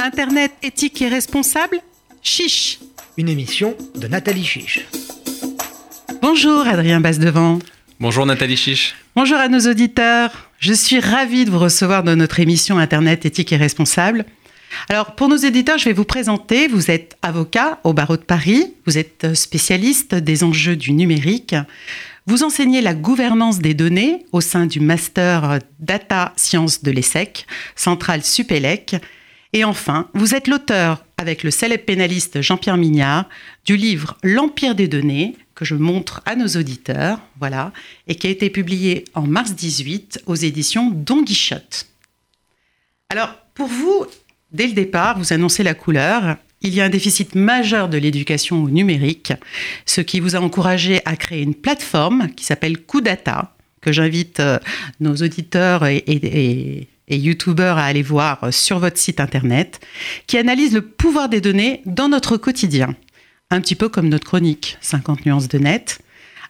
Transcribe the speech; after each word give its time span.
Internet 0.00 0.52
éthique 0.62 1.02
et 1.02 1.08
responsable 1.08 1.78
Chiche 2.22 2.78
Une 3.16 3.28
émission 3.28 3.76
de 3.96 4.06
Nathalie 4.06 4.44
Chiche. 4.44 4.86
Bonjour 6.22 6.66
Adrien 6.68 7.00
Basse-Devant. 7.00 7.58
Bonjour 7.98 8.24
Nathalie 8.24 8.56
Chiche. 8.56 8.94
Bonjour 9.16 9.38
à 9.38 9.48
nos 9.48 9.60
auditeurs. 9.68 10.50
Je 10.60 10.72
suis 10.72 11.00
ravie 11.00 11.44
de 11.44 11.50
vous 11.50 11.58
recevoir 11.58 12.04
dans 12.04 12.14
notre 12.14 12.38
émission 12.38 12.78
Internet 12.78 13.26
éthique 13.26 13.52
et 13.52 13.56
responsable. 13.56 14.24
Alors, 14.88 15.16
pour 15.16 15.28
nos 15.28 15.36
éditeurs, 15.36 15.78
je 15.78 15.86
vais 15.86 15.92
vous 15.92 16.04
présenter. 16.04 16.68
Vous 16.68 16.92
êtes 16.92 17.16
avocat 17.22 17.80
au 17.82 17.92
barreau 17.92 18.16
de 18.16 18.22
Paris, 18.22 18.74
vous 18.86 18.98
êtes 18.98 19.34
spécialiste 19.34 20.14
des 20.14 20.44
enjeux 20.44 20.76
du 20.76 20.92
numérique. 20.92 21.56
Vous 22.26 22.44
enseignez 22.44 22.82
la 22.82 22.94
gouvernance 22.94 23.58
des 23.58 23.74
données 23.74 24.26
au 24.32 24.40
sein 24.40 24.66
du 24.66 24.78
Master 24.80 25.58
Data 25.80 26.32
Science 26.36 26.82
de 26.82 26.90
l'ESSEC, 26.90 27.46
centrale 27.74 28.22
Supélec. 28.22 28.96
Et 29.52 29.64
enfin, 29.64 30.08
vous 30.12 30.34
êtes 30.34 30.46
l'auteur, 30.46 31.04
avec 31.16 31.42
le 31.42 31.50
célèbre 31.50 31.84
pénaliste 31.84 32.42
Jean-Pierre 32.42 32.76
Mignard, 32.76 33.28
du 33.64 33.76
livre 33.76 34.16
L'Empire 34.22 34.74
des 34.74 34.88
données, 34.88 35.36
que 35.54 35.64
je 35.64 35.74
montre 35.74 36.22
à 36.26 36.36
nos 36.36 36.46
auditeurs, 36.46 37.18
voilà, 37.38 37.72
et 38.06 38.14
qui 38.14 38.26
a 38.26 38.30
été 38.30 38.50
publié 38.50 39.04
en 39.14 39.22
mars 39.22 39.54
18 39.54 40.22
aux 40.26 40.34
éditions 40.34 40.90
Don 40.90 41.24
Quichotte. 41.24 41.86
Alors, 43.08 43.34
pour 43.54 43.68
vous, 43.68 44.06
dès 44.52 44.66
le 44.66 44.74
départ, 44.74 45.18
vous 45.18 45.32
annoncez 45.32 45.62
la 45.62 45.74
couleur. 45.74 46.36
Il 46.60 46.74
y 46.74 46.80
a 46.80 46.84
un 46.84 46.90
déficit 46.90 47.34
majeur 47.34 47.88
de 47.88 47.96
l'éducation 47.96 48.62
au 48.62 48.68
numérique, 48.68 49.32
ce 49.86 50.00
qui 50.00 50.20
vous 50.20 50.36
a 50.36 50.40
encouragé 50.40 51.00
à 51.06 51.16
créer 51.16 51.42
une 51.42 51.54
plateforme 51.54 52.28
qui 52.36 52.44
s'appelle 52.44 52.82
Coudata, 52.82 53.56
que 53.80 53.92
j'invite 53.92 54.40
euh, 54.40 54.58
nos 55.00 55.14
auditeurs 55.16 55.86
et 55.86 56.88
youtubeurs 57.16 57.78
à 57.78 57.84
aller 57.84 58.02
voir 58.02 58.52
sur 58.52 58.78
votre 58.78 58.98
site 58.98 59.20
internet, 59.20 59.80
qui 60.26 60.36
analyse 60.36 60.74
le 60.74 60.82
pouvoir 60.82 61.28
des 61.28 61.40
données 61.40 61.82
dans 61.86 62.08
notre 62.08 62.36
quotidien 62.36 62.94
un 63.50 63.60
petit 63.60 63.74
peu 63.74 63.88
comme 63.88 64.08
notre 64.08 64.26
chronique 64.26 64.76
50 64.80 65.26
nuances 65.26 65.48
de 65.48 65.58
net. 65.58 66.00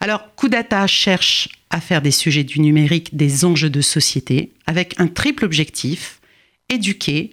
Alors, 0.01 0.35
Coudata 0.37 0.87
cherche 0.87 1.49
à 1.71 1.81
faire 1.81 2.03
des 2.03 2.11
sujets 2.11 2.45
du 2.45 2.61
numérique 2.61 3.17
des 3.17 3.45
enjeux 3.45 3.71
de 3.71 3.81
société 3.81 4.53
avec 4.67 4.99
un 5.01 5.07
triple 5.07 5.45
objectif 5.45 6.21
éduquer, 6.69 7.33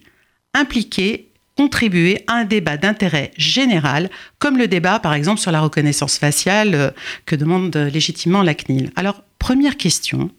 impliquer, 0.53 1.30
contribuer 1.57 2.23
à 2.28 2.33
un 2.33 2.45
débat 2.45 2.78
d'intérêt 2.78 3.31
général, 3.38 4.09
comme 4.39 4.57
le 4.57 4.67
débat 4.67 5.00
par 5.00 5.13
exemple 5.13 5.39
sur 5.39 5.52
la 5.52 5.61
reconnaissance 5.61 6.17
faciale 6.17 6.75
euh, 6.75 6.91
que 7.25 7.35
demande 7.35 7.75
légitimement 7.75 8.44
la 8.44 8.53
CNIL. 8.53 8.91
Alors, 8.95 9.23
première 9.39 9.78
question, 9.78 10.31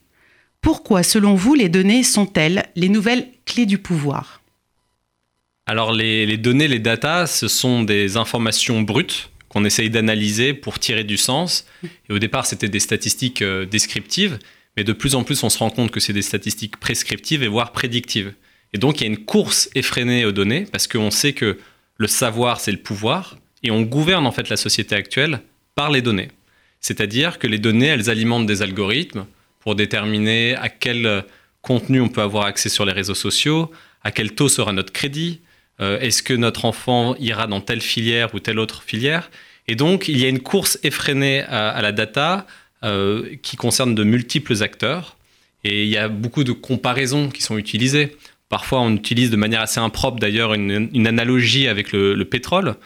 pourquoi 0.67 1.05
selon 1.05 1.37
vous 1.37 1.55
les 1.55 1.69
données 1.69 2.03
sont-elles 2.03 2.65
les 2.75 2.89
nouvelles 2.89 3.29
clés 3.45 3.67
du 3.67 3.79
pouvoir 3.79 4.43
alors 5.65 5.93
les, 5.93 6.37
données, 6.37 6.67
les 6.67 6.81
datas, 6.81 7.29
ce 7.29 7.47
sont 7.47 7.85
des 7.85 8.17
informations 8.17 8.83
brutes 8.83 9.31
qu'on 9.49 9.65
essaye 9.65 9.91
d'analyser 9.91 10.55
pour 10.55 10.81
tirer 10.81 11.05
du 11.05 11.17
sens. 11.17 11.67
Et 12.09 12.13
au 12.13 12.19
départ, 12.19 12.47
c'était 12.47 12.69
des 12.69 12.81
statistiques 12.81 13.43
euh, 13.43 13.65
descriptives, 13.65 14.41
mais 14.77 14.83
de 14.83 14.93
plus 14.93 15.15
en 15.15 15.23
plus, 15.23 15.45
on 15.45 15.51
se 15.51 15.59
rend 15.59 15.71
compte 15.71 15.93
que 15.93 16.01
c'est 16.01 16.13
des 16.13 16.23
statistiques 16.23 16.79
prescriptives 16.79 17.45
et 17.45 17.49
voire 17.49 17.71
prédictives. 17.71 18.33
Et 18.73 18.79
donc, 18.79 19.01
il 19.01 19.05
y 19.05 19.07
a 19.07 19.11
une 19.11 19.25
course 19.25 19.71
effrénée 19.77 20.25
aux 20.25 20.33
données 20.33 20.67
parce 20.73 20.89
qu'on 20.89 21.13
sait 21.13 21.33
que 21.33 21.59
le 21.97 22.09
savoir, 22.09 22.59
c'est 22.59 22.73
le 22.73 22.79
pouvoir, 22.79 23.39
et 23.63 23.71
on 23.71 23.83
gouverne 23.83 24.27
en 24.27 24.33
fait 24.33 24.49
la 24.49 24.57
société 24.57 24.97
actuelle 24.97 25.43
par 25.77 25.93
les 25.93 26.03
données. 26.03 26.31
C'est-à-dire 26.81 27.39
que 27.39 27.47
les 27.47 27.59
données, 27.59 27.87
elles 27.87 28.11
alimentent 28.11 28.47
des 28.47 28.63
algorithmes 28.63 29.27
pour 29.67 29.75
déterminer 29.75 30.55
à 30.55 30.69
quel 30.69 31.25
contenu 31.61 32.01
on 32.01 32.09
peut 32.09 32.23
avoir 32.23 32.47
accès 32.47 32.69
sur 32.69 32.85
les 32.85 32.93
réseaux 32.93 33.17
sociaux, 33.17 33.73
à 34.05 34.13
quel 34.13 34.31
taux 34.33 34.49
sera 34.49 34.73
notre 34.73 34.93
crédit, 34.93 35.41
euh, 35.81 35.99
est-ce 35.99 36.23
que 36.23 36.35
notre 36.35 36.67
enfant 36.67 37.17
ira 37.17 37.49
dans 37.49 37.61
telle 37.61 37.81
filière 37.81 38.33
ou 38.33 38.39
telle 38.39 38.61
autre 38.61 38.85
filière 38.85 39.29
Et 39.67 39.75
donc, 39.75 40.07
il 40.07 40.21
y 40.21 40.25
a 40.25 40.29
une 40.29 40.39
course 40.39 40.79
effrénée 40.85 41.41
à, 41.49 41.83
la 41.83 41.91
data 41.91 42.47
euh, 42.85 43.35
qui 43.43 43.57
concerne 43.57 43.97
de 43.97 44.05
multiples 44.05 44.63
acteurs. 44.63 45.17
Et 45.65 45.83
il 45.83 45.91
y 45.91 45.97
a 45.97 46.07
beaucoup 46.07 46.45
de 46.45 46.53
comparaisons 46.53 47.29
qui 47.29 47.43
sont 47.43 47.59
utilisées. 47.59 48.17
Parfois, 48.49 48.83
on 48.83 48.95
utilise 48.95 49.31
de 49.31 49.37
manière 49.37 49.63
assez 49.63 49.81
impropre 49.81 50.21
d'ailleurs 50.21 50.55
une, 50.55 51.07
analogie 51.09 51.67
avec 51.67 51.91
le, 51.91 52.25
pétrole. 52.25 52.77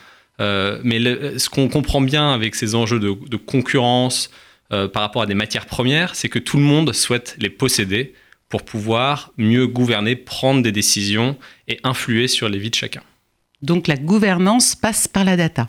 Euh, 0.41 0.81
mais 0.83 0.99
ce 1.39 1.51
qu'on 1.51 1.69
comprend 1.69 2.01
bien 2.01 2.33
avec 2.33 2.55
ces 2.55 2.75
enjeux 2.75 3.01
de, 3.01 3.37
concurrence 3.37 4.31
par 4.71 5.03
rapport 5.03 5.23
à 5.23 5.27
des 5.27 5.35
matières 5.35 5.67
premières, 5.67 6.15
c'est 6.15 6.29
que 6.29 6.39
tout 6.39 6.57
le 6.57 6.63
monde 6.63 6.93
souhaite 6.93 7.37
les 7.39 7.51
posséder 7.51 8.15
pour 8.49 8.65
pouvoir 8.65 9.33
mieux 9.39 9.67
gouverner, 9.67 10.17
prendre 10.17 10.63
des 10.63 10.73
décisions 10.73 11.39
et 11.69 11.81
influer 11.85 12.29
sur 12.29 12.49
les 12.49 12.59
vies 12.59 12.71
de 12.71 12.75
chacun. 12.75 13.03
Donc 13.63 13.87
la 13.87 13.97
gouvernance 13.97 14.75
passe 14.75 15.09
par 15.09 15.25
la 15.25 15.37
data, 15.37 15.69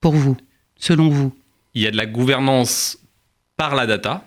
pour 0.00 0.14
vous, 0.14 0.36
selon 0.78 1.08
vous 1.08 1.34
Il 1.74 1.82
y 1.82 1.86
a 1.86 1.90
de 1.90 1.96
la 1.96 2.06
gouvernance 2.06 2.98
par 3.56 3.74
la 3.74 3.86
data 3.86 4.26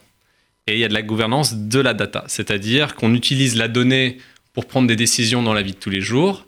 et 0.68 0.74
il 0.74 0.80
y 0.80 0.84
a 0.84 0.90
de 0.90 0.94
la 0.94 1.02
gouvernance 1.02 1.54
de 1.56 1.80
la 1.80 1.94
data, 1.94 2.26
c'est-à-dire 2.28 2.96
qu'on 2.96 3.14
utilise 3.14 3.56
la 3.56 3.68
donnée 3.70 4.18
pour 4.54 4.66
prendre 4.66 4.88
des 4.88 4.96
décisions 4.96 5.42
dans 5.42 5.54
la 5.54 5.62
vie 5.62 5.72
de 5.72 5.78
tous 5.78 5.90
les 5.90 6.02
jours 6.02 6.48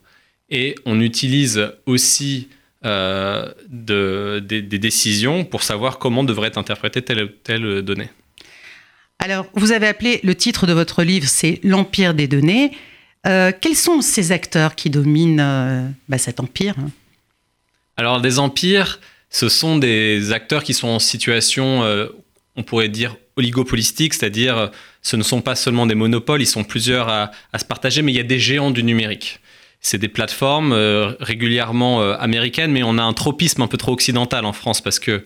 et 0.50 0.76
on 0.86 1.00
utilise 1.00 1.72
aussi 1.86 2.50
euh, 2.86 3.52
des, 3.68 4.62
des 4.62 4.80
décisions 4.80 5.44
pour 5.44 5.64
savoir 5.64 6.00
comment 6.00 6.24
devrait 6.24 6.48
être 6.48 6.58
interprétée 6.58 7.02
telle 7.02 7.24
ou 7.24 7.28
telle 7.28 7.82
donnée. 7.82 8.10
Alors, 9.20 9.48
vous 9.54 9.74
avez 9.74 9.88
appelé 9.88 10.22
le 10.24 10.34
titre 10.34 10.66
de 10.66 10.72
votre 10.72 11.04
livre, 11.04 11.28
c'est 11.28 11.60
L'Empire 11.64 12.14
des 12.14 12.30
données. 12.30 12.72
Euh, 13.28 13.52
quels 13.60 13.76
sont 13.76 14.02
ces 14.02 14.32
acteurs 14.32 14.76
qui 14.76 14.90
dominent 14.90 15.42
euh, 15.42 15.90
bah, 16.08 16.18
cet 16.18 16.40
empire 16.40 16.76
hein? 16.80 16.90
Alors, 17.98 18.22
des 18.22 18.40
empires, 18.40 19.02
ce 19.30 19.50
sont 19.50 19.78
des 19.78 20.32
acteurs 20.32 20.64
qui 20.64 20.74
sont 20.74 20.88
en 20.88 21.00
situation, 21.00 21.84
on 22.56 22.64
pourrait 22.64 22.88
dire, 22.88 23.18
oligopolistique, 23.36 24.14
c'est-à-dire 24.14 24.72
ce 25.02 25.18
ne 25.18 25.24
sont 25.24 25.42
pas 25.42 25.56
seulement 25.56 25.86
des 25.86 25.96
monopoles, 25.96 26.42
ils 26.42 26.48
sont 26.48 26.64
plusieurs 26.64 27.10
à, 27.10 27.32
à 27.52 27.60
se 27.60 27.66
partager, 27.66 28.02
mais 28.02 28.14
il 28.14 28.16
y 28.16 28.22
a 28.22 28.24
des 28.24 28.40
géants 28.40 28.72
du 28.72 28.84
numérique. 28.84 29.42
C'est 29.82 29.98
des 29.98 30.10
plateformes 30.10 30.74
régulièrement 31.20 32.02
américaines, 32.02 32.72
mais 32.72 32.84
on 32.84 32.98
a 32.98 33.04
un 33.04 33.14
tropisme 33.14 33.62
un 33.62 33.68
peu 33.68 33.78
trop 33.78 33.94
occidental 33.94 34.46
en 34.46 34.54
France 34.54 34.82
parce 34.82 35.00
que 35.00 35.24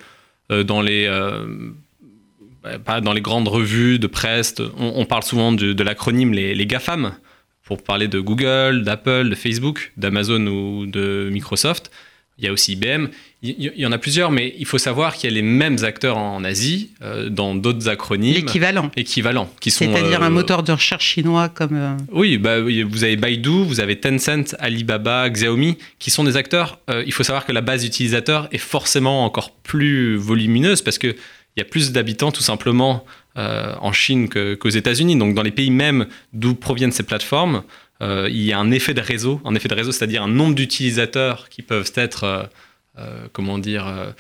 dans 0.50 0.82
les 0.82 1.08
bah, 2.86 3.02
dans 3.02 3.12
les 3.12 3.22
grandes 3.22 3.50
revues 3.50 4.00
de 4.00 4.08
presse, 4.08 4.56
on, 4.78 5.06
parle 5.06 5.24
souvent 5.24 5.52
de, 5.52 5.84
l'acronyme 5.84 6.34
les, 6.34 6.66
GAFAM, 6.66 7.14
pour 7.66 7.84
parler 7.84 8.08
de 8.08 8.22
Google, 8.22 8.84
d'Apple, 8.84 9.30
de 9.30 9.36
Facebook, 9.36 9.92
d'Amazon 9.98 10.48
ou 10.48 10.86
de 10.86 11.30
Microsoft. 11.32 11.92
Il 12.40 12.46
y 12.46 12.48
a 12.48 12.52
aussi 12.52 12.74
IBM. 12.74 13.08
Il 13.44 13.74
y 13.76 13.86
en 13.86 13.92
a 13.92 13.98
plusieurs, 13.98 14.32
mais 14.32 14.56
il 14.58 14.66
faut 14.66 14.78
savoir 14.78 15.16
qu'il 15.16 15.30
y 15.30 15.34
a 15.34 15.36
les 15.36 15.42
mêmes 15.44 15.78
acteurs 15.84 16.18
en 16.18 16.44
Asie, 16.44 16.92
euh, 17.02 17.30
dans 17.30 17.54
d'autres 17.56 17.90
acronymes. 17.90 18.34
L'équivalent. 18.34 18.90
Équivalents. 18.96 19.50
C'est-à-dire 19.62 20.24
un 20.24 20.28
euh, 20.28 20.30
moteur 20.30 20.64
de 20.64 20.72
recherche 20.72 21.06
chinois 21.06 21.50
comme. 21.50 21.76
Euh, 21.76 21.98
oui, 22.12 22.38
bah, 22.38 22.62
vous 22.62 23.04
avez 23.04 23.18
Baidu, 23.18 23.66
vous 23.66 23.82
avez 23.82 24.00
Tencent, 24.00 24.56
Alibaba, 24.60 25.30
Xiaomi, 25.30 25.78
qui 26.00 26.10
sont 26.10 26.24
des 26.24 26.38
acteurs. 26.38 26.80
il 27.06 27.12
faut 27.12 27.24
savoir 27.24 27.46
que 27.46 27.52
la 27.52 27.62
base 27.62 27.86
utilisateur 27.86 28.48
est 28.52 28.58
forcément 28.58 29.26
encore 29.26 29.52
plus 29.52 30.16
volumineuse 30.16 30.82
parce 30.82 30.98
que 30.98 31.16
il 31.56 31.60
y 31.60 31.62
a 31.62 31.66
plus 31.66 31.92
d'habitants 31.92 32.32
tout 32.32 32.42
simplement 32.42 33.06
en 33.36 33.94
Chine 33.94 34.28
qu'aux 34.28 34.70
États-Unis. 34.70 35.18
Donc 35.18 35.36
dans 35.36 35.44
les 35.44 35.52
pays 35.52 35.70
même 35.70 36.08
d'où 36.32 36.56
proviennent 36.56 36.92
ces 36.92 37.04
plateformes, 37.04 37.64
euh, 38.04 38.28
il 38.30 38.44
y 38.44 38.52
a 38.52 38.60
un 38.60 38.72
effet 38.72 38.94
de 38.94 39.02
réseau, 39.02 39.42
un 39.46 39.56
effet 39.56 39.70
de 39.70 39.76
réseau, 39.76 39.92
c'est-à-dire 39.92 40.24
un 40.24 40.28
nombre 40.28 40.56
d'utilisateurs 40.56 41.50
qui 41.50 41.62
peuvent 41.62 41.92
être, 41.96 42.50
euh, 43.00 43.28
comment 43.32 43.58
dire, 43.58 44.14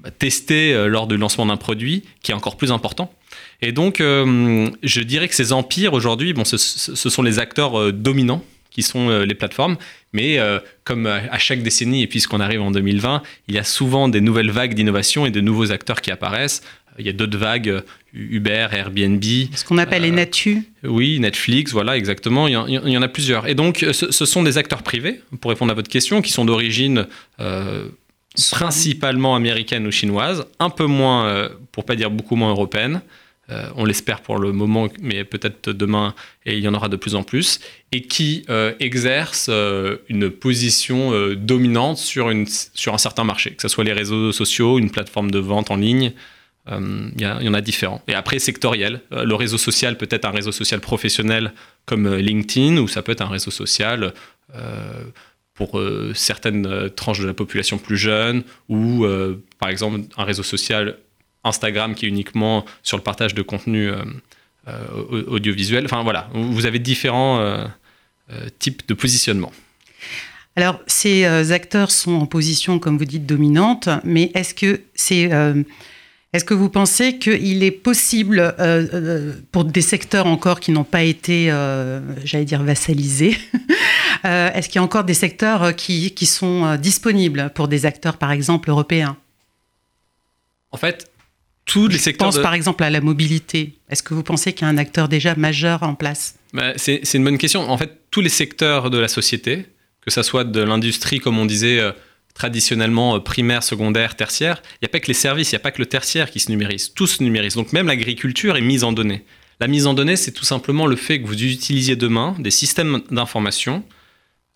bah, 0.00 0.10
testés 0.10 0.86
lors 0.86 1.06
du 1.06 1.16
lancement 1.16 1.46
d'un 1.46 1.56
produit, 1.56 2.04
qui 2.22 2.30
est 2.30 2.34
encore 2.34 2.56
plus 2.56 2.72
important. 2.72 3.12
Et 3.62 3.72
donc, 3.72 3.98
je 4.00 5.00
dirais 5.00 5.28
que 5.28 5.34
ces 5.34 5.52
empires 5.52 5.94
aujourd'hui, 5.94 6.32
bon, 6.34 6.44
ce, 6.44 6.56
sont 6.56 7.22
les 7.22 7.38
acteurs 7.38 7.92
dominants 7.92 8.44
qui 8.76 8.82
sont 8.82 9.08
les 9.20 9.34
plateformes. 9.34 9.78
Mais 10.12 10.38
comme 10.84 11.06
à 11.06 11.38
chaque 11.38 11.62
décennie, 11.62 12.02
et 12.02 12.06
puisqu'on 12.06 12.40
arrive 12.40 12.60
en 12.60 12.70
2020, 12.70 13.22
il 13.48 13.54
y 13.54 13.58
a 13.58 13.64
souvent 13.64 14.06
des 14.06 14.20
nouvelles 14.20 14.50
vagues 14.50 14.74
d'innovation 14.74 15.24
et 15.24 15.30
de 15.30 15.40
nouveaux 15.40 15.72
acteurs 15.72 16.02
qui 16.02 16.10
apparaissent. 16.10 16.60
Il 16.98 17.06
y 17.06 17.08
a 17.08 17.14
d'autres 17.14 17.38
vagues, 17.38 17.82
Uber, 18.12 18.68
Airbnb. 18.72 19.22
Ce 19.54 19.64
qu'on 19.64 19.78
appelle 19.78 20.02
les 20.02 20.10
Natu. 20.10 20.64
Oui, 20.84 21.18
Netflix, 21.20 21.72
voilà, 21.72 21.96
exactement. 21.96 22.48
Il 22.48 22.52
y, 22.52 22.96
en, 22.98 23.02
a 23.02 23.08
plusieurs. 23.08 23.48
Et 23.48 23.54
donc, 23.54 23.86
ce, 23.92 24.24
sont 24.26 24.42
des 24.42 24.58
acteurs 24.58 24.82
privés, 24.82 25.22
pour 25.40 25.50
répondre 25.50 25.72
à 25.72 25.74
votre 25.74 25.90
question, 25.90 26.20
qui 26.20 26.32
sont 26.32 26.44
d'origine 26.44 27.06
principalement 28.50 29.36
américaine 29.36 29.86
ou 29.86 29.90
chinoise, 29.90 30.46
un 30.58 30.68
peu 30.68 30.84
moins, 30.84 31.48
pour 31.72 31.86
pas 31.86 31.96
dire 31.96 32.10
beaucoup 32.10 32.36
moins 32.36 32.50
européenne. 32.50 33.00
Euh, 33.50 33.68
on 33.76 33.84
l'espère 33.84 34.22
pour 34.22 34.38
le 34.38 34.52
moment, 34.52 34.88
mais 35.00 35.24
peut-être 35.24 35.70
demain, 35.70 36.14
et 36.44 36.56
il 36.56 36.64
y 36.64 36.68
en 36.68 36.74
aura 36.74 36.88
de 36.88 36.96
plus 36.96 37.14
en 37.14 37.22
plus, 37.22 37.60
et 37.92 38.02
qui 38.02 38.44
euh, 38.50 38.72
exerce 38.80 39.46
euh, 39.48 39.98
une 40.08 40.30
position 40.30 41.12
dominante 41.34 41.98
sur, 41.98 42.28
un 42.28 42.98
certain 42.98 43.24
marché, 43.24 43.52
que 43.52 43.62
ce 43.62 43.68
soit 43.68 43.84
les 43.84 43.92
réseaux 43.92 44.32
sociaux, 44.32 44.78
une 44.78 44.90
plateforme 44.90 45.30
de 45.30 45.38
vente 45.38 45.70
en 45.70 45.76
ligne, 45.76 46.12
il 46.68 47.20
y, 47.20 47.48
en 47.48 47.54
a 47.54 47.60
différents. 47.60 48.02
Et 48.08 48.14
après, 48.14 48.40
sectoriel. 48.40 49.00
le 49.12 49.34
réseau 49.36 49.56
social 49.56 49.96
peut 49.96 50.08
être 50.10 50.24
un 50.24 50.32
réseau 50.32 50.50
social 50.50 50.80
professionnel 50.80 51.52
comme 51.84 52.12
LinkedIn, 52.16 52.78
ou 52.78 52.88
ça 52.88 53.02
peut 53.02 53.12
être 53.12 53.20
un 53.22 53.28
réseau 53.28 53.52
social 53.52 54.12
pour 55.54 55.80
certaines 56.12 56.90
tranches 56.90 57.20
de 57.20 57.26
la 57.26 57.34
population 57.34 57.78
plus 57.78 57.96
jeune, 57.96 58.42
ou 58.68 59.06
par 59.60 59.68
exemple 59.68 60.00
un 60.16 60.24
réseau 60.24 60.42
social 60.42 60.96
Instagram 61.46 61.94
qui 61.94 62.06
est 62.06 62.08
uniquement 62.08 62.64
sur 62.82 62.96
le 62.96 63.02
partage 63.02 63.34
de 63.34 63.42
contenu 63.42 63.90
audiovisuel. 65.28 65.84
Enfin 65.84 66.02
voilà, 66.02 66.28
vous 66.34 66.66
avez 66.66 66.78
différents 66.78 67.68
types 68.58 68.86
de 68.88 68.94
positionnement. 68.94 69.52
Alors, 70.56 70.80
ces 70.86 71.24
acteurs 71.52 71.90
sont 71.90 72.14
en 72.14 72.26
position, 72.26 72.78
comme 72.78 72.98
vous 72.98 73.04
dites, 73.04 73.26
dominante, 73.26 73.88
mais 74.04 74.30
est-ce 74.34 74.54
que 74.54 74.80
c'est 74.94 75.30
est-ce 76.36 76.44
que 76.44 76.52
vous 76.52 76.68
pensez 76.68 77.18
qu'il 77.18 77.62
est 77.62 77.70
possible, 77.70 78.40
euh, 78.40 78.52
euh, 78.58 79.32
pour 79.52 79.64
des 79.64 79.80
secteurs 79.80 80.26
encore 80.26 80.60
qui 80.60 80.70
n'ont 80.70 80.84
pas 80.84 81.02
été, 81.02 81.50
euh, 81.50 82.00
j'allais 82.26 82.44
dire, 82.44 82.62
vassalisés, 82.62 83.38
est-ce 84.24 84.68
qu'il 84.68 84.76
y 84.76 84.78
a 84.80 84.82
encore 84.82 85.04
des 85.04 85.14
secteurs 85.14 85.74
qui, 85.74 86.10
qui, 86.10 86.26
sont 86.26 86.76
disponibles 86.76 87.50
pour 87.54 87.68
des 87.68 87.86
acteurs, 87.86 88.18
par 88.18 88.32
exemple, 88.32 88.68
européens? 88.68 89.16
En 90.72 90.76
fait, 90.76 91.10
tous 91.66 91.88
les 91.88 91.98
secteurs. 91.98 92.30
Je 92.30 92.36
pense 92.36 92.42
par 92.42 92.54
exemple 92.54 92.82
à 92.82 92.90
la 92.90 93.00
mobilité. 93.00 93.74
Est-ce 93.90 94.02
que 94.02 94.14
vous 94.14 94.22
pensez 94.22 94.52
qu'il 94.54 94.66
y 94.66 94.68
a 94.68 94.72
un 94.72 94.78
acteur 94.78 95.08
déjà 95.08 95.34
majeur 95.34 95.82
en 95.82 95.94
place? 95.94 96.36
Bah, 96.54 96.72
C'est 96.76 97.02
une 97.14 97.24
bonne 97.24 97.38
question. 97.38 97.68
En 97.68 97.76
fait, 97.76 98.00
tous 98.10 98.22
les 98.22 98.30
secteurs 98.30 98.88
de 98.88 98.98
la 98.98 99.08
société, 99.08 99.66
que 100.00 100.10
ce 100.10 100.22
soit 100.22 100.44
de 100.44 100.60
l'industrie, 100.62 101.20
comme 101.20 101.38
on 101.38 101.44
disait 101.44 101.80
traditionnellement 102.36 103.16
euh, 103.16 103.18
primaire, 103.18 103.62
secondaire, 103.62 104.14
tertiaire, 104.14 104.62
il 104.74 104.78
n'y 104.82 104.86
a 104.86 104.88
pas 104.90 105.00
que 105.00 105.08
les 105.08 105.14
services, 105.14 105.50
il 105.50 105.54
n'y 105.54 105.60
a 105.60 105.60
pas 105.60 105.72
que 105.72 105.80
le 105.80 105.86
tertiaire 105.86 106.30
qui 106.30 106.38
se 106.38 106.50
numérise, 106.50 106.92
tout 106.94 107.06
se 107.06 107.22
numérise. 107.22 107.54
Donc 107.54 107.72
même 107.72 107.86
l'agriculture 107.88 108.56
est 108.56 108.62
mise 108.62 108.84
en 108.84 108.92
données. 108.92 109.24
La 109.58 109.68
mise 109.68 109.86
en 109.86 109.94
données, 109.94 110.16
c'est 110.16 110.32
tout 110.32 110.44
simplement 110.44 110.86
le 110.86 110.96
fait 110.96 111.20
que 111.20 111.26
vous 111.26 111.42
utilisiez 111.42 111.96
demain 111.96 112.36
des 112.38 112.50
systèmes 112.50 113.00
d'information, 113.10 113.82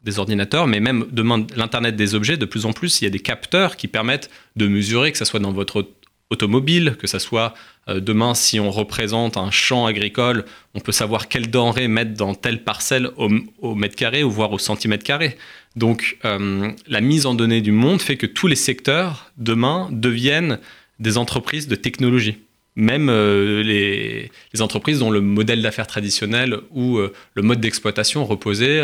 des 0.05 0.19
ordinateurs, 0.19 0.67
mais 0.67 0.79
même 0.79 1.07
demain 1.11 1.47
l'Internet 1.57 1.97
des 1.97 2.15
objets, 2.15 2.37
de 2.37 2.45
plus 2.45 2.67
en 2.67 2.73
plus, 2.73 3.01
il 3.01 3.05
y 3.05 3.07
a 3.07 3.11
des 3.11 3.19
capteurs 3.19 3.77
qui 3.77 3.89
permettent 3.89 4.31
de 4.57 4.67
mesurer, 4.69 5.11
que 5.11 5.19
ce 5.19 5.25
soit 5.25 5.41
dans 5.41 5.53
votre 5.53 5.89
automobile, 6.31 6.97
que 6.99 7.07
ce 7.07 7.19
soit 7.19 7.55
euh, 7.89 8.01
demain 8.01 8.35
si 8.35 8.61
on 8.61 8.71
représente 8.71 9.37
un 9.37 9.51
champ 9.51 9.87
agricole, 9.87 10.45
on 10.75 10.81
peut 10.81 10.93
savoir 10.93 11.29
quelle 11.29 11.51
denrée 11.51 11.89
mettre 11.89 12.15
dans 12.15 12.35
telle 12.35 12.63
parcelle 12.63 13.11
au, 13.17 13.75
mètre 13.75 13.97
carré 13.97 14.23
ou 14.23 14.31
voire 14.31 14.53
au 14.53 14.59
centimètre 14.59 15.05
carré. 15.05 15.37
Donc 15.77 16.19
euh, 16.25 16.71
la 16.87 17.01
mise 17.01 17.27
en 17.27 17.35
données 17.35 17.61
du 17.61 17.73
monde 17.73 18.01
fait 18.01 18.17
que 18.17 18.27
tous 18.27 18.47
les 18.47 18.57
secteurs, 18.57 19.31
demain, 19.37 19.89
deviennent 19.91 20.59
des 20.99 21.19
entreprises 21.19 21.69
de 21.69 21.75
technologie. 21.75 22.39
Même 22.77 23.09
euh, 23.09 23.63
les, 23.63 24.31
entreprises 24.61 25.01
dont 25.01 25.11
le 25.11 25.21
modèle 25.21 25.63
d'affaires 25.63 25.87
traditionnel 25.87 26.59
ou 26.71 26.99
le 26.99 27.43
mode 27.43 27.61
d'exploitation 27.61 28.25
reposait 28.25 28.83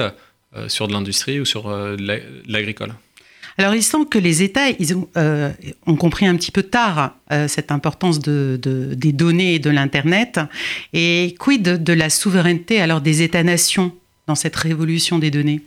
sur 0.68 0.88
de 0.88 0.92
l'industrie 0.92 1.38
ou 1.38 1.44
sur 1.44 1.68
l'agricole. 1.68 2.94
Alors, 3.58 3.74
il 3.74 3.82
semble 3.82 4.08
que 4.08 4.18
les 4.18 4.42
États 4.42 4.68
ils 4.78 4.94
ont, 4.94 5.08
compris 5.96 6.26
un 6.26 6.36
petit 6.36 6.50
peu 6.50 6.62
tard 6.62 7.16
cette 7.48 7.72
importance 7.72 8.20
de, 8.20 8.58
des 8.94 9.12
données 9.12 9.54
et 9.54 9.58
de 9.58 9.70
l'Internet. 9.70 10.40
Et 10.92 11.34
quid 11.38 11.62
de 11.82 11.92
la 11.92 12.10
souveraineté 12.10 12.80
alors 12.80 13.00
des 13.00 13.22
États-nations 13.22 13.92
dans 14.26 14.34
cette 14.34 14.56
révolution 14.56 15.18
des 15.18 15.30
données? 15.30 15.62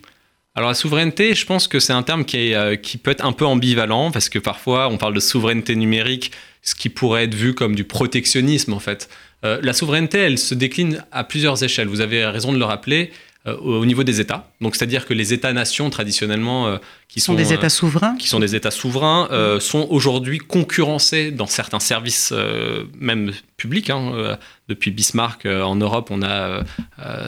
Alors 0.55 0.69
la 0.69 0.75
souveraineté, 0.75 1.35
je 1.35 1.45
pense 1.45 1.67
que 1.67 1.79
c'est 1.79 1.93
un 1.93 2.03
terme 2.03 2.25
qui, 2.25 2.53
euh, 2.53 2.75
qui, 2.75 2.97
peut 2.97 3.11
être 3.11 3.25
un 3.25 3.31
peu 3.31 3.45
ambivalent 3.45 4.11
parce 4.11 4.29
que 4.29 4.39
parfois 4.39 4.89
on 4.89 4.97
parle 4.97 5.13
de 5.13 5.19
souveraineté 5.19 5.75
numérique, 5.75 6.31
ce 6.63 6.75
qui 6.75 6.89
pourrait 6.89 7.23
être 7.23 7.33
vu 7.33 7.53
comme 7.53 7.75
du 7.75 7.83
protectionnisme 7.83 8.73
en 8.73 8.79
fait. 8.79 9.09
Euh, 9.45 9.59
la 9.63 9.73
souveraineté, 9.73 10.17
elle 10.17 10.37
se 10.37 10.53
décline 10.55 11.05
à 11.11 11.23
plusieurs 11.23 11.63
échelles. 11.63 11.87
Vous 11.87 12.01
avez 12.01 12.25
raison 12.25 12.51
de 12.51 12.57
le 12.57 12.65
rappeler. 12.65 13.11
Euh, 13.49 13.79
au 13.79 13.85
niveau 13.85 14.03
des 14.03 14.21
États. 14.21 14.49
Donc, 14.61 14.75
c'est-à-dire 14.75 15.05
que 15.05 15.13
les 15.13 15.33
États-nations 15.33 15.89
traditionnellement, 15.89 16.67
euh, 16.67 16.77
qui 17.07 17.19
sont, 17.19 17.33
des 17.33 17.53
États 17.53 17.69
souverains, 17.69 18.15
qui 18.17 18.27
sont 18.27 18.39
des 18.39 18.55
États 18.55 18.71
souverains, 18.71 19.27
euh, 19.31 19.59
sont 19.59 19.87
aujourd'hui 19.89 20.37
concurrencés 20.37 21.31
dans 21.31 21.47
certains 21.47 21.79
services, 21.79 22.33
même 22.99 23.31
publics. 23.57 23.89
Hein. 23.89 24.37
depuis 24.67 24.91
Bismarck 24.91 25.45
en 25.45 25.75
Europe, 25.75 26.09
on 26.11 26.21
a 26.21 26.63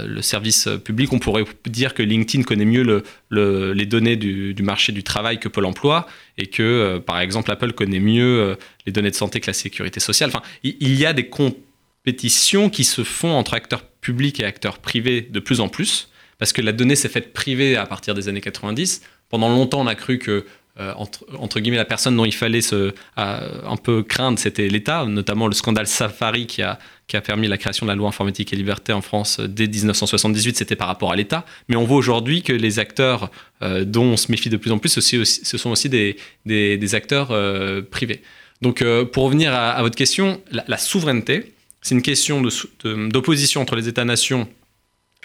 le 0.06 0.22
service 0.22 0.70
public. 0.84 1.12
On 1.12 1.20
pourrait 1.20 1.44
dire 1.66 1.94
que 1.94 2.04
LinkedIn 2.04 2.44
connaît 2.44 2.66
mieux 2.66 3.04
le, 3.30 3.74
les 3.74 3.86
données 3.86 4.16
du, 4.16 4.54
du, 4.54 4.64
marché 4.64 4.92
du 4.92 5.04
travail 5.04 5.40
que 5.40 5.50
Pôle 5.50 5.66
Emploi, 5.66 6.08
et 6.38 6.48
que, 6.48 7.02
par 7.06 7.20
exemple, 7.20 7.52
Apple 7.52 7.74
connaît 7.74 8.00
mieux 8.00 8.58
les 8.86 8.92
données 8.92 9.12
de 9.12 9.16
santé 9.16 9.40
que 9.40 9.48
la 9.48 9.54
sécurité 9.54 10.00
sociale. 10.00 10.30
Enfin, 10.30 10.44
il 10.64 10.96
y 10.96 11.06
a 11.06 11.14
des 11.14 11.28
compétitions 11.28 12.70
qui 12.70 12.84
se 12.84 13.04
font 13.04 13.32
entre 13.32 13.54
acteurs 13.54 13.84
public 14.02 14.40
et 14.40 14.46
acteurs 14.46 14.80
privés 14.80 15.22
de 15.22 15.40
plus 15.40 15.62
en 15.62 15.70
plus, 15.70 16.10
parce 16.42 16.54
que 16.54 16.62
la 16.64 16.72
donnée 16.72 16.96
s'est 16.96 17.08
faite 17.08 17.34
privée 17.34 17.76
à 17.76 17.86
partir 17.86 18.16
des 18.16 18.28
années 18.28 18.42
90. 18.42 19.04
Pendant 19.30 19.48
longtemps, 19.48 19.82
on 19.82 19.86
a 19.86 19.94
cru 19.94 20.18
que, 20.18 20.44
euh, 20.80 20.92
entre, 21.38 21.60
guillemets, 21.60 21.78
la 21.78 21.86
personne 21.86 22.18
dont 22.18 22.26
il 22.26 22.34
fallait 22.34 22.62
se, 22.62 22.96
un 23.16 23.78
peu 23.78 24.02
craindre, 24.02 24.40
c'était 24.40 24.68
l'État, 24.68 25.06
notamment 25.06 25.46
le 25.46 25.54
scandale 25.54 25.86
Safari 25.86 26.48
qui 26.48 26.64
a, 26.64 26.80
qui 27.06 27.16
a 27.16 27.22
permis 27.22 27.48
la 27.48 27.60
création 27.60 27.86
de 27.86 27.92
la 27.92 27.96
loi 27.96 28.08
informatique 28.08 28.52
et 28.54 28.56
liberté 28.56 28.92
en 28.92 29.02
France 29.02 29.40
dès 29.40 29.68
1978, 29.68 30.58
c'était 30.58 30.76
par 30.76 30.88
rapport 30.88 31.12
à 31.12 31.16
l'État. 31.16 31.46
Mais 31.70 31.76
on 31.76 31.84
voit 31.84 31.98
aujourd'hui 31.98 32.42
que 32.42 32.54
les 32.54 32.80
acteurs 32.80 33.30
euh, 33.62 33.86
dont 33.86 34.06
on 34.06 34.18
se 34.18 34.32
méfie 34.32 34.50
de 34.50 34.58
plus 34.58 34.72
en 34.72 34.80
plus, 34.80 35.00
ce 35.00 35.58
sont 35.60 35.70
aussi 35.70 35.90
des, 35.90 36.18
des, 36.48 36.96
acteurs 36.96 37.30
euh, 37.30 37.84
privés. 37.84 38.24
Donc, 38.64 38.84
pour 39.12 39.26
revenir 39.26 39.54
à, 39.54 39.80
votre 39.84 39.96
question, 39.96 40.42
la 40.50 40.78
souveraineté, 40.78 41.54
c'est 41.84 41.94
une 41.94 42.02
question 42.02 42.42
d'opposition 42.84 43.62
entre 43.62 43.76
les 43.76 43.88
États-nations 43.88 44.48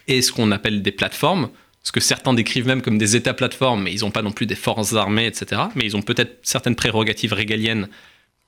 et 0.09 0.23
ce 0.23 0.33
qu'on 0.33 0.51
appelle 0.53 0.83
des 0.83 0.93
plateformes, 0.93 1.51
ce 1.83 1.93
que 1.93 2.01
certains 2.01 2.35
décrivent 2.35 2.67
même 2.67 2.83
comme 2.83 2.99
des 2.99 3.17
États-plateformes, 3.17 3.83
mais 3.83 3.93
ils 3.93 4.01
n'ont 4.01 4.11
pas 4.11 4.23
non 4.23 4.33
plus 4.33 4.47
des 4.47 4.57
forces 4.57 4.95
armées, 4.95 5.27
etc. 5.27 5.63
Mais 5.75 5.85
ils 5.85 5.97
ont 5.97 6.03
peut-être 6.03 6.39
certaines 6.43 6.75
prérogatives 6.75 7.33
régaliennes 7.33 7.89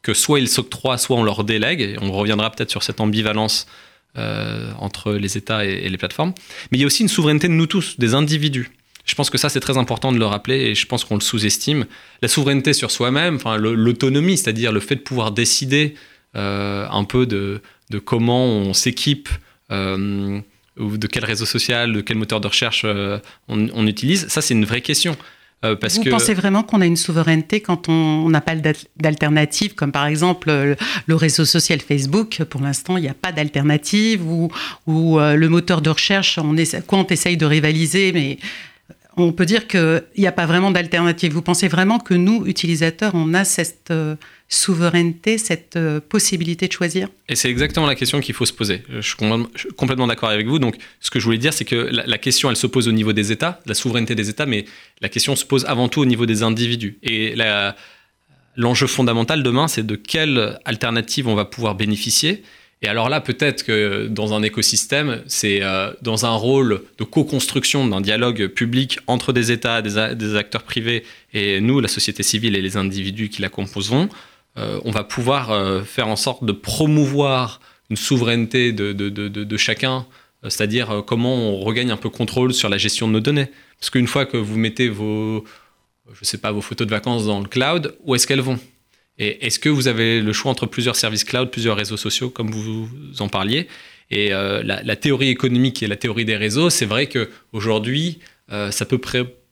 que 0.03 0.15
soit 0.15 0.41
ils 0.41 0.49
s'octroient, 0.49 0.99
soit 0.99 1.17
on 1.17 1.23
leur 1.23 1.45
délègue, 1.45 1.81
et 1.81 1.97
on 2.01 2.13
reviendra 2.13 2.51
peut-être 2.51 2.71
sur 2.71 2.83
cette 2.83 3.01
ambivalence 3.01 3.67
euh, 4.17 4.73
entre 4.79 5.13
les 5.13 5.37
États 5.37 5.65
et, 5.65 5.89
les 5.89 5.99
plateformes. 5.99 6.33
Mais 6.71 6.79
il 6.79 6.81
y 6.81 6.85
a 6.85 6.87
aussi 6.87 7.03
une 7.03 7.09
souveraineté 7.09 7.47
de 7.47 7.53
nous 7.53 7.67
tous, 7.67 7.99
des 7.99 8.15
individus. 8.15 8.71
Je 9.05 9.15
pense 9.15 9.31
que 9.31 9.39
ça, 9.39 9.49
c'est 9.49 9.61
très 9.61 9.79
important 9.79 10.13
de 10.13 10.19
le 10.19 10.27
rappeler 10.27 10.57
et 10.57 10.75
je 10.75 10.87
pense 10.87 11.05
qu'on 11.05 11.15
le 11.15 11.21
sous-estime. 11.21 11.87
La 12.23 12.29
souveraineté 12.29 12.73
sur 12.73 12.91
soi-même, 12.91 13.37
enfin, 13.37 13.57
l'autonomie, 13.57 14.37
c'est-à-dire 14.37 14.73
le 14.73 14.81
fait 14.81 14.97
de 14.97 15.01
pouvoir 15.01 15.31
décider 15.31 15.95
euh, 16.37 16.87
un 16.91 17.05
peu 17.05 17.27
de, 17.27 17.63
de 17.91 17.99
comment 17.99 18.45
on 18.47 18.75
s'équipe, 18.75 19.29
euh, 19.71 20.41
ou 20.79 20.97
de 20.97 21.07
quel 21.07 21.25
réseau 21.25 21.47
social, 21.47 21.93
de 21.93 22.01
quel 22.01 22.17
moteur 22.17 22.41
de 22.41 22.47
recherche 22.47 22.83
euh, 22.85 23.19
on, 23.49 23.87
utilise, 23.87 24.29
ça 24.29 24.41
c'est 24.41 24.55
une 24.55 24.65
vraie 24.65 24.81
question. 24.81 25.17
Euh, 25.65 25.75
parce 25.75 25.99
Vous 25.99 26.05
pensez 26.05 26.35
vraiment 26.35 26.63
qu'on 26.63 26.81
a 26.81 26.87
une 26.87 26.97
souveraineté 26.97 27.61
quand 27.61 27.89
on 27.89 28.29
n'a 28.29 28.41
pas 28.41 28.55
d'alternative, 28.97 29.75
comme 29.75 29.91
par 29.91 30.07
exemple 30.07 30.77
le, 31.07 31.15
réseau 31.15 31.45
social 31.45 31.81
Facebook 31.81 32.45
Pour 32.45 32.61
l'instant, 32.61 32.97
il 32.97 33.03
n'y 33.03 33.09
a 33.09 33.15
pas 33.15 33.33
d'alternative, 33.33 34.25
ou, 34.25 34.53
ou 34.87 35.19
le 35.19 35.49
moteur 35.49 35.83
de 35.83 35.91
recherche, 35.91 36.39
on 36.39 36.57
essaie, 36.57 36.81
quoi 36.83 37.01
on 37.01 37.07
essaye 37.07 37.37
de 37.37 37.45
rivaliser, 37.45 38.13
mais 38.13 38.39
on 39.25 39.33
peut 39.33 39.47
dire 39.47 39.67
qu'il 39.67 40.03
n'y 40.17 40.27
a 40.27 40.33
pas 40.33 40.47
vraiment 40.47 40.71
d'alternative. 40.71 41.33
Vous 41.33 41.43
pensez 41.43 41.69
vraiment 41.69 41.99
que 41.99 42.15
nous, 42.15 42.47
utilisateurs, 42.47 43.13
on 43.15 43.35
a 43.35 43.45
cette 43.45 43.93
souveraineté, 44.49 45.37
cette 45.37 45.77
euh, 45.77 46.01
possibilité 46.01 46.69
de 46.69 46.73
choisir? 46.73 47.09
Et 47.29 47.37
c'est 47.37 47.51
exactement 47.51 47.87
la 47.87 47.95
question 47.95 48.21
qu'il 48.21 48.35
faut 48.35 48.47
se 48.47 48.53
poser. 48.53 48.83
Je 48.89 49.01
suis 49.01 49.17
complètement 49.77 50.07
d'accord 50.07 50.31
avec 50.31 50.47
vous. 50.47 50.59
Donc, 50.59 50.77
ce 51.01 51.11
que 51.11 51.21
je 51.21 51.25
voulais 51.25 51.39
dire, 51.39 51.53
c'est 51.53 51.65
que 51.65 51.77
la, 51.77 52.19
question, 52.19 52.51
elle 52.51 52.57
se 52.57 52.67
pose 52.67 52.89
au 52.89 52.93
niveau 52.93 53.13
des 53.13 53.31
États, 53.31 53.61
la 53.67 53.75
souveraineté 53.75 54.15
des 54.15 54.31
États, 54.31 54.47
mais 54.47 54.65
la 55.01 55.09
question 55.09 55.37
se 55.37 55.45
pose 55.45 55.65
avant 55.67 55.89
tout 55.89 56.01
au 56.01 56.07
niveau 56.07 56.25
des 56.25 56.43
individus. 56.43 56.99
Et 57.03 57.35
l'enjeu 58.57 58.87
fondamental 58.87 59.43
demain, 59.43 59.69
c'est 59.69 59.87
de 59.87 59.97
quelle 59.97 60.59
alternative 60.65 61.29
on 61.29 61.35
va 61.35 61.45
pouvoir 61.45 61.75
bénéficier. 61.75 62.43
Et 62.81 62.89
alors 62.89 63.09
là, 63.09 63.21
peut-être 63.21 63.65
que 63.65 64.07
dans 64.07 64.35
un 64.35 64.43
écosystème, 64.43 65.23
c'est 65.27 65.63
euh, 65.63 65.93
dans 66.01 66.27
un 66.27 66.35
rôle 66.35 66.83
de 66.99 67.05
co-construction 67.05 67.87
d'un 67.89 68.01
dialogue 68.01 68.47
public 68.47 69.01
entre 69.09 69.33
des 69.33 69.51
États, 69.51 69.83
des, 69.83 70.37
acteurs 70.37 70.63
privés 70.63 71.03
et 71.33 71.61
nous, 71.61 71.81
la 71.81 71.89
société 71.89 72.23
civile 72.23 72.55
et 72.55 72.63
les 72.63 72.77
individus 72.77 73.31
qui 73.31 73.43
la 73.43 73.49
composeront, 73.49 74.09
euh, 74.59 74.81
on 74.85 74.91
va 74.91 75.05
pouvoir 75.05 75.51
euh, 75.51 75.83
faire 75.83 76.09
en 76.09 76.17
sorte 76.17 76.45
de 76.45 76.53
promouvoir 76.53 77.61
une 77.91 77.97
souveraineté 77.97 78.73
de, 78.73 79.57
chacun, 79.57 80.07
euh, 80.45 80.51
c'est-à-dire 80.51 81.03
comment 81.07 81.35
on 81.35 81.61
regagne 81.61 81.91
un 81.91 81.97
peu 81.97 82.11
contrôle 82.11 82.53
sur 82.53 82.69
la 82.69 82.79
gestion 82.79 83.07
de 83.07 83.13
nos 83.13 83.21
données. 83.21 83.51
Parce 83.79 83.91
qu'une 83.91 84.09
fois 84.09 84.27
que 84.27 84.37
vous 84.37 84.59
mettez 84.59 84.89
vos, 84.89 85.45
je 86.13 86.25
sais 86.25 86.39
pas, 86.39 86.51
vos 86.51 86.61
photos 86.61 86.87
de 86.87 86.93
vacances 86.93 87.27
dans 87.27 87.41
le 87.41 87.49
cloud, 87.49 87.97
où 88.05 88.15
est-ce 88.15 88.27
qu'elles 88.27 88.41
vont? 88.41 88.59
Et 89.19 89.47
est-ce 89.47 89.59
que 89.59 89.69
vous 89.69 89.89
avez 89.89 90.21
le 90.21 90.33
choix 90.33 90.51
entre 90.51 90.67
plusieurs 90.67 90.97
services 90.97 91.25
cloud, 91.25 91.51
plusieurs 91.51 91.77
réseaux 91.77 91.97
sociaux, 91.97 92.31
comme 92.31 92.51
vous 92.51 92.89
en 93.19 93.29
parliez? 93.29 93.69
Et 94.11 94.31
la, 94.31 94.97
théorie 94.97 95.29
économique 95.29 95.83
et 95.83 95.87
la 95.87 95.97
théorie 95.97 96.25
des 96.25 96.37
réseaux, 96.37 96.71
c'est 96.71 96.87
vrai 96.87 97.09
qu'aujourd'hui, 97.09 98.21
ça 98.49 98.87
peut 98.87 98.99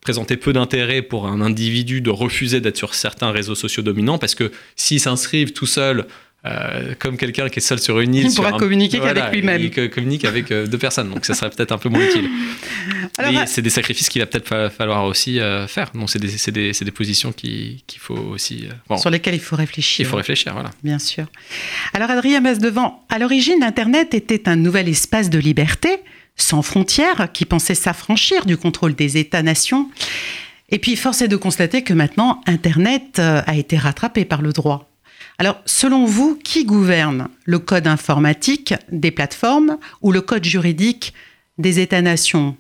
présenter 0.07 0.37
peu 0.37 0.53
d'intérêt 0.53 1.03
pour 1.03 1.27
un 1.27 1.41
individu 1.41 2.01
de 2.01 2.11
refuser 2.11 2.61
d'être 2.61 2.77
sur 2.77 2.95
certains 2.95 3.33
réseaux 3.33 3.57
sociaux 3.57 3.83
dominants 3.83 4.19
parce 4.19 4.37
que 4.37 4.53
s'ils 4.77 5.01
s'inscrivent 5.01 5.53
tout 5.53 5.67
seuls 5.67 6.07
euh, 6.47 6.95
comme 6.99 7.17
quelqu'un 7.17 7.49
qui 7.49 7.59
est 7.59 7.63
seul 7.63 7.79
sur 7.79 8.01
une 8.01 8.15
île. 8.15 8.27
Il 8.27 8.35
pourra 8.35 8.51
un... 8.51 8.59
communiquer 8.59 8.99
voilà, 8.99 9.15
qu'avec 9.15 9.35
lui-même. 9.35 9.61
Il 9.61 9.91
communique 9.91 10.25
avec 10.25 10.51
euh, 10.51 10.67
deux 10.67 10.79
personnes, 10.79 11.11
donc 11.11 11.25
ça 11.25 11.35
serait 11.35 11.51
peut-être 11.51 11.73
un 11.73 11.79
peu 11.79 11.89
moins 11.89 12.05
utile. 12.05 12.29
Alors, 13.19 13.33
c'est 13.47 13.63
des 13.63 13.71
sacrifices 13.71 14.09
qu'il 14.09 14.21
va 14.21 14.27
peut-être 14.27 14.71
falloir 14.77 15.05
aussi 15.05 15.41
euh, 15.41 15.67
faire. 15.67 15.91
Donc 15.95 16.11
c'est 16.11 16.19
des, 16.19 16.51
des, 16.53 16.73
des, 16.73 16.91
positions 16.91 17.33
qu'il 17.33 17.81
faut 17.99 18.15
aussi. 18.15 18.69
Bon, 18.89 18.97
sur 18.97 19.11
lesquelles 19.11 19.35
il 19.35 19.41
faut 19.41 19.57
réfléchir. 19.57 20.07
Il 20.07 20.09
faut 20.09 20.17
réfléchir, 20.17 20.53
voilà. 20.53 20.71
Bien 20.83 20.99
sûr. 20.99 21.27
Alors 21.93 22.11
Adrien 22.11 22.41
Devant, 22.41 23.05
à 23.09 23.19
l'origine, 23.19 23.63
Internet 23.63 24.15
était 24.15 24.49
un 24.49 24.57
nouvel 24.57 24.89
espace 24.89 25.31
de 25.31 25.39
liberté, 25.39 25.89
sans 26.37 26.63
frontières, 26.63 27.33
qui 27.33 27.45
pensait 27.45 27.75
s'affranchir 27.75 28.47
du 28.47 28.57
contrôle 28.57 28.95
des 28.95 29.17
États-nations. 29.17 29.91
Et 30.69 30.79
puis, 30.79 30.97
force 30.97 31.23
est 31.23 31.29
de 31.29 31.37
constater 31.37 31.83
que 31.83 31.95
maintenant, 31.95 32.41
Internet 32.47 33.19
a 33.19 33.55
été 33.55 33.77
rattrapé 33.79 34.25
par 34.25 34.43
le 34.43 34.53
droit. 34.53 34.91
Alors, 35.39 35.61
selon 35.67 36.07
vous, 36.07 36.39
qui 36.43 36.65
gouverne 36.65 37.29
le 37.45 37.59
code 37.59 37.87
informatique 37.87 38.75
des 38.91 39.11
plateformes 39.11 39.77
ou 40.01 40.11
le 40.13 40.23
code 40.23 40.45
juridique 40.45 41.13
des 41.59 41.79
États-nations? 41.81 42.57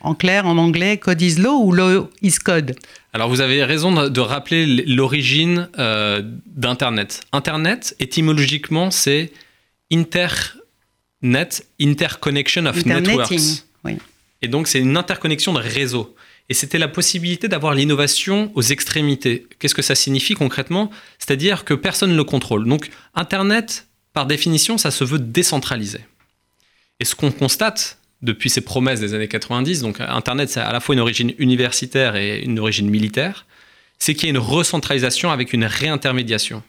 En 0.00 0.14
clair, 0.14 0.46
en 0.46 0.58
anglais, 0.58 0.98
code 0.98 1.22
is 1.22 1.36
law 1.36 1.58
ou 1.64 1.72
law 1.72 2.08
is 2.20 2.34
code? 2.34 2.76
Alors, 3.12 3.28
vous 3.28 3.40
avez 3.40 3.64
raison 3.64 4.08
de 4.08 4.20
rappeler 4.20 4.66
l'origine 4.86 5.68
euh, 5.78 6.22
d'Internet. 6.46 7.20
Internet, 7.32 7.96
étymologiquement, 7.98 8.90
c'est 8.90 9.32
Internet, 9.90 11.66
Interconnection 11.80 12.66
of 12.66 12.84
Networks. 12.84 13.64
Oui. 13.84 13.96
Et 14.42 14.48
donc, 14.48 14.68
c'est 14.68 14.80
une 14.80 14.96
interconnexion 14.96 15.52
de 15.52 15.60
réseaux 15.60 16.14
et 16.48 16.54
c'était 16.54 16.78
la 16.78 16.88
possibilité 16.88 17.48
d'avoir 17.48 17.74
l'innovation 17.74 18.50
aux 18.54 18.62
extrémités. 18.62 19.46
Qu'est-ce 19.58 19.74
que 19.74 19.82
ça 19.82 19.94
signifie 19.94 20.34
concrètement? 20.34 20.90
C'est-à-dire 21.18 21.64
que 21.64 21.74
personne 21.74 22.10
ne 22.10 22.16
le 22.16 22.24
contrôle. 22.24 22.68
Donc 22.68 22.90
Internet, 23.14 23.86
par 24.12 24.26
définition, 24.26 24.78
ça 24.78 24.90
se 24.90 25.04
veut 25.04 25.18
décentralisé. 25.18 26.00
Et 27.00 27.04
ce 27.04 27.14
qu'on 27.14 27.32
constate 27.32 27.98
depuis 28.20 28.50
ces 28.50 28.60
promesses 28.60 29.00
des 29.00 29.14
années 29.14 29.28
90, 29.28 29.80
donc 29.82 30.00
Internet, 30.00 30.50
c'est 30.50 30.60
à 30.60 30.72
la 30.72 30.80
fois 30.80 30.94
une 30.94 31.00
origine 31.00 31.32
universitaire 31.38 32.16
et 32.16 32.42
une 32.42 32.58
origine 32.58 32.88
militaire, 32.88 33.46
c'est 33.98 34.14
qu'il 34.14 34.24
y 34.24 34.28
a 34.28 34.30
une 34.30 34.38
recentralisation 34.38 35.30
avec 35.30 35.52
une 35.52 35.64
réintermédiation. 35.64 36.62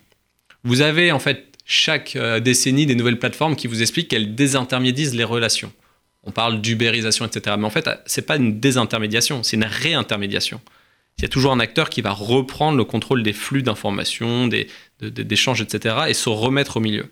Vous 0.64 0.82
avez 0.82 1.12
en 1.12 1.20
fait 1.20 1.48
chaque 1.66 2.16
euh, 2.16 2.40
décennie 2.40 2.86
des 2.86 2.96
nouvelles 2.96 3.20
plateformes 3.20 3.56
qui 3.56 3.68
vous 3.68 3.82
expliquent 3.82 4.10
qu'elles 4.10 4.36
désintermédisent 4.36 5.16
les 5.16 5.24
relations 5.24 5.72
on 6.24 6.32
parle 6.32 6.62
d'ubérisation, 6.62 7.26
etc. 7.26 7.56
Mais 7.60 7.66
en 7.66 7.70
fait, 7.70 7.90
c'est 8.06 8.26
pas 8.26 8.38
une 8.38 8.60
désintermédiation, 8.60 9.44
c'est 9.44 9.58
une 9.58 9.66
réintermédiation. 9.66 10.62
Il 11.18 11.22
y 11.24 11.26
a 11.26 11.30
toujours 11.30 11.52
un 11.52 11.60
acteur 11.60 11.90
qui 11.90 12.02
va 12.02 12.12
reprendre 12.12 12.78
le 12.78 12.86
contrôle 12.86 13.24
des 13.24 13.34
flux 13.34 13.62
d'informations, 13.62 14.48
des, 14.48 14.68
d'échanges, 15.00 15.62
etc., 15.62 15.96
et 16.08 16.14
se 16.14 16.30
remettre 16.30 16.78
au 16.78 16.80
milieu. 16.80 17.12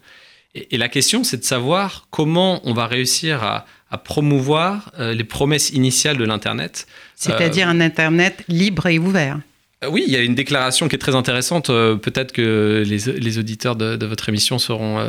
Et, 0.56 0.78
la 0.78 0.90
question, 0.90 1.24
c'est 1.24 1.38
de 1.38 1.44
savoir 1.44 2.08
comment 2.10 2.62
on 2.68 2.74
va 2.74 2.88
réussir 2.88 3.44
à, 3.44 3.66
promouvoir 4.06 4.92
euh, 5.00 5.14
les 5.14 5.26
promesses 5.26 5.72
initiales 5.72 6.16
de 6.16 6.24
l'Internet. 6.24 6.88
C'est-à-dire 7.16 7.68
un 7.68 7.82
Internet 7.82 8.42
libre 8.48 8.88
et 8.88 9.00
ouvert. 9.00 9.40
Euh, 9.84 9.90
oui, 9.90 10.06
il 10.08 10.14
y 10.14 10.16
a 10.16 10.22
une 10.22 10.34
déclaration 10.34 10.88
qui 10.88 10.96
est 10.96 11.00
très 11.00 11.14
intéressante. 11.14 11.70
Euh, 11.70 11.98
peut-être 11.98 12.32
que 12.32 12.86
les, 12.88 13.38
auditeurs 13.38 13.76
de, 13.76 14.06
votre 14.06 14.30
émission 14.30 14.60
seront 14.60 15.06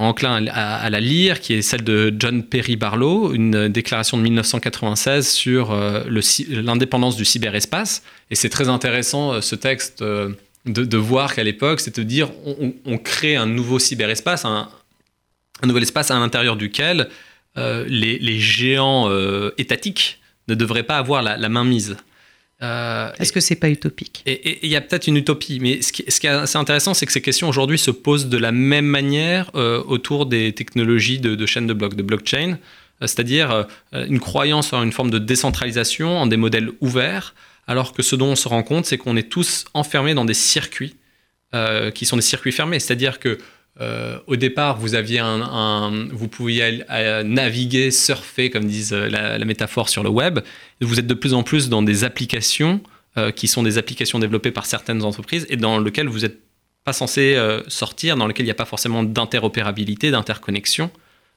enclin 0.00 0.46
à, 0.46 0.88
la 0.88 1.00
lire, 1.00 1.40
qui 1.40 1.54
est 1.54 1.62
celle 1.62 1.84
de 1.84 2.12
John 2.18 2.42
Perry 2.42 2.76
Barlow, 2.76 3.34
une 3.34 3.68
déclaration 3.68 4.16
de 4.16 4.22
1996 4.22 5.28
sur 5.28 5.72
euh, 5.72 6.04
l'indépendance 6.48 7.16
du 7.16 7.24
cyberespace. 7.24 8.02
Et 8.30 8.34
c'est 8.34 8.48
très 8.48 8.68
intéressant 8.68 9.32
euh, 9.32 9.40
ce 9.42 9.54
texte 9.54 10.00
euh, 10.00 10.30
de, 10.64 10.96
voir 10.96 11.34
qu'à 11.34 11.44
l'époque, 11.44 11.80
c'est 11.80 11.98
de 11.98 12.02
dire 12.02 12.30
on, 12.86 12.98
crée 12.98 13.36
un 13.36 13.46
nouveau 13.46 13.78
cyberespace, 13.78 14.44
un, 14.44 14.68
nouvel 15.64 15.82
espace 15.82 16.10
à 16.10 16.18
l'intérieur 16.18 16.56
duquel 16.56 17.08
les, 17.56 18.38
géants 18.38 19.10
étatiques 19.58 20.18
ne 20.48 20.54
devraient 20.54 20.82
pas 20.82 20.98
avoir 20.98 21.22
la, 21.22 21.36
la 21.36 21.48
main 21.48 21.64
mise. 21.64 21.96
Euh, 22.62 23.10
Est-ce 23.18 23.32
que 23.32 23.40
c'est 23.40 23.56
pas 23.56 23.70
utopique? 23.70 24.22
Et 24.26 24.58
il 24.62 24.70
y 24.70 24.76
a 24.76 24.80
peut-être 24.80 25.06
une 25.06 25.16
utopie, 25.16 25.58
mais 25.60 25.80
ce 25.82 25.92
qui, 25.92 26.04
ce 26.08 26.20
qui 26.20 26.26
est 26.26 26.30
assez 26.30 26.58
intéressant, 26.58 26.92
c'est 26.92 27.06
que 27.06 27.12
ces 27.12 27.22
questions 27.22 27.48
aujourd'hui 27.48 27.78
se 27.78 27.90
posent 27.90 28.28
de 28.28 28.36
la 28.36 28.52
même 28.52 28.84
manière 28.84 29.50
euh, 29.54 29.82
autour 29.86 30.26
des 30.26 30.52
technologies 30.52 31.20
de, 31.20 31.34
de 31.34 31.46
chaînes 31.46 31.66
de 31.66 31.72
blocs, 31.72 31.94
de 31.94 32.02
blockchain, 32.02 32.52
euh, 32.52 33.06
c'est-à-dire 33.06 33.66
une 33.92 34.20
croyance 34.20 34.72
en 34.72 34.82
une 34.82 34.92
forme 34.92 35.10
de 35.10 35.18
décentralisation, 35.18 36.18
en 36.18 36.26
des 36.26 36.36
modèles 36.36 36.70
ouverts, 36.80 37.34
alors 37.66 37.92
que 37.92 38.02
ce 38.02 38.14
dont 38.16 38.32
on 38.32 38.36
se 38.36 38.48
rend 38.48 38.62
compte, 38.62 38.84
c'est 38.84 38.98
qu'on 38.98 39.16
est 39.16 39.30
tous 39.30 39.64
enfermés 39.72 40.14
dans 40.14 40.24
des 40.24 40.34
circuits 40.34 40.96
qui 41.94 42.06
sont 42.06 42.14
des 42.14 42.22
circuits 42.22 42.52
fermés, 42.52 42.78
c'est-à-dire 42.78 43.18
que 43.18 43.38
euh, 43.80 44.18
au 44.26 44.36
départ, 44.36 44.78
vous 44.78 44.94
aviez 44.94 45.20
un, 45.20 46.08
vous 46.12 46.28
pouviez 46.28 46.84
naviguer, 47.24 47.90
surfer, 47.90 48.50
comme 48.50 48.64
disent 48.64 48.92
euh, 48.92 49.08
la, 49.08 49.44
métaphore 49.44 49.88
sur 49.88 50.02
le 50.02 50.10
web. 50.10 50.40
Vous 50.80 50.98
êtes 50.98 51.06
de 51.06 51.14
plus 51.14 51.34
en 51.34 51.42
plus 51.42 51.68
dans 51.68 51.82
des 51.82 52.04
applications 52.04 52.80
euh, 53.16 53.30
qui 53.30 53.48
sont 53.48 53.62
des 53.62 53.78
applications 53.78 54.18
développées 54.18 54.50
par 54.50 54.66
certaines 54.66 55.02
entreprises 55.02 55.46
et 55.48 55.56
dans 55.56 55.78
lesquelles 55.78 56.08
vous 56.08 56.20
n'êtes 56.20 56.40
pas 56.84 56.92
censé 56.92 57.36
sortir, 57.68 58.16
dans 58.16 58.26
lesquelles 58.26 58.44
il 58.44 58.48
n'y 58.48 58.52
a 58.52 58.54
pas 58.54 58.64
forcément 58.64 59.02
d'interopérabilité, 59.02 60.10
d'interconnexion. 60.10 60.90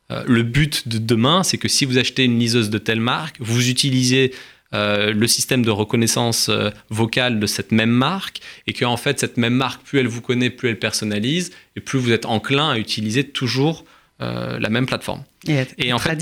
le 0.10 0.42
but 0.42 0.88
de 0.88 0.98
demain, 1.00 1.44
c'est 1.44 1.58
que 1.58 1.68
si 1.68 1.84
vous 1.84 1.98
achetez 1.98 2.24
une 2.24 2.40
liseuse 2.40 2.70
de 2.70 2.78
telle 2.78 3.02
marque, 3.02 3.36
vous 3.42 3.70
utilisez 3.70 4.32
euh, 4.74 5.14
le 5.14 5.28
système 5.28 5.64
de 5.64 5.70
reconnaissance 5.70 6.50
euh, 6.50 6.72
vocale 6.90 7.40
de 7.40 7.46
cette 7.46 7.72
même 7.72 7.92
marque 7.92 8.40
et 8.66 8.74
que 8.74 8.86
en 8.86 8.98
fait 8.98 9.20
cette 9.20 9.38
même 9.38 9.54
marque 9.54 9.84
plus 9.84 10.00
elle 10.00 10.08
vous 10.08 10.22
connaît 10.22 10.50
plus 10.50 10.70
elle 10.70 10.80
personnalise 10.80 11.52
et 11.76 11.80
plus 11.80 12.00
vous 12.00 12.12
êtes 12.12 12.26
enclin 12.26 12.72
à 12.72 12.80
utiliser 12.80 13.24
toujours 13.24 13.86
euh, 14.22 14.58
la 14.58 14.70
même 14.70 14.88
plateforme 14.88 15.24
et, 15.48 15.94
en 15.94 16.00
fait, 16.00 16.18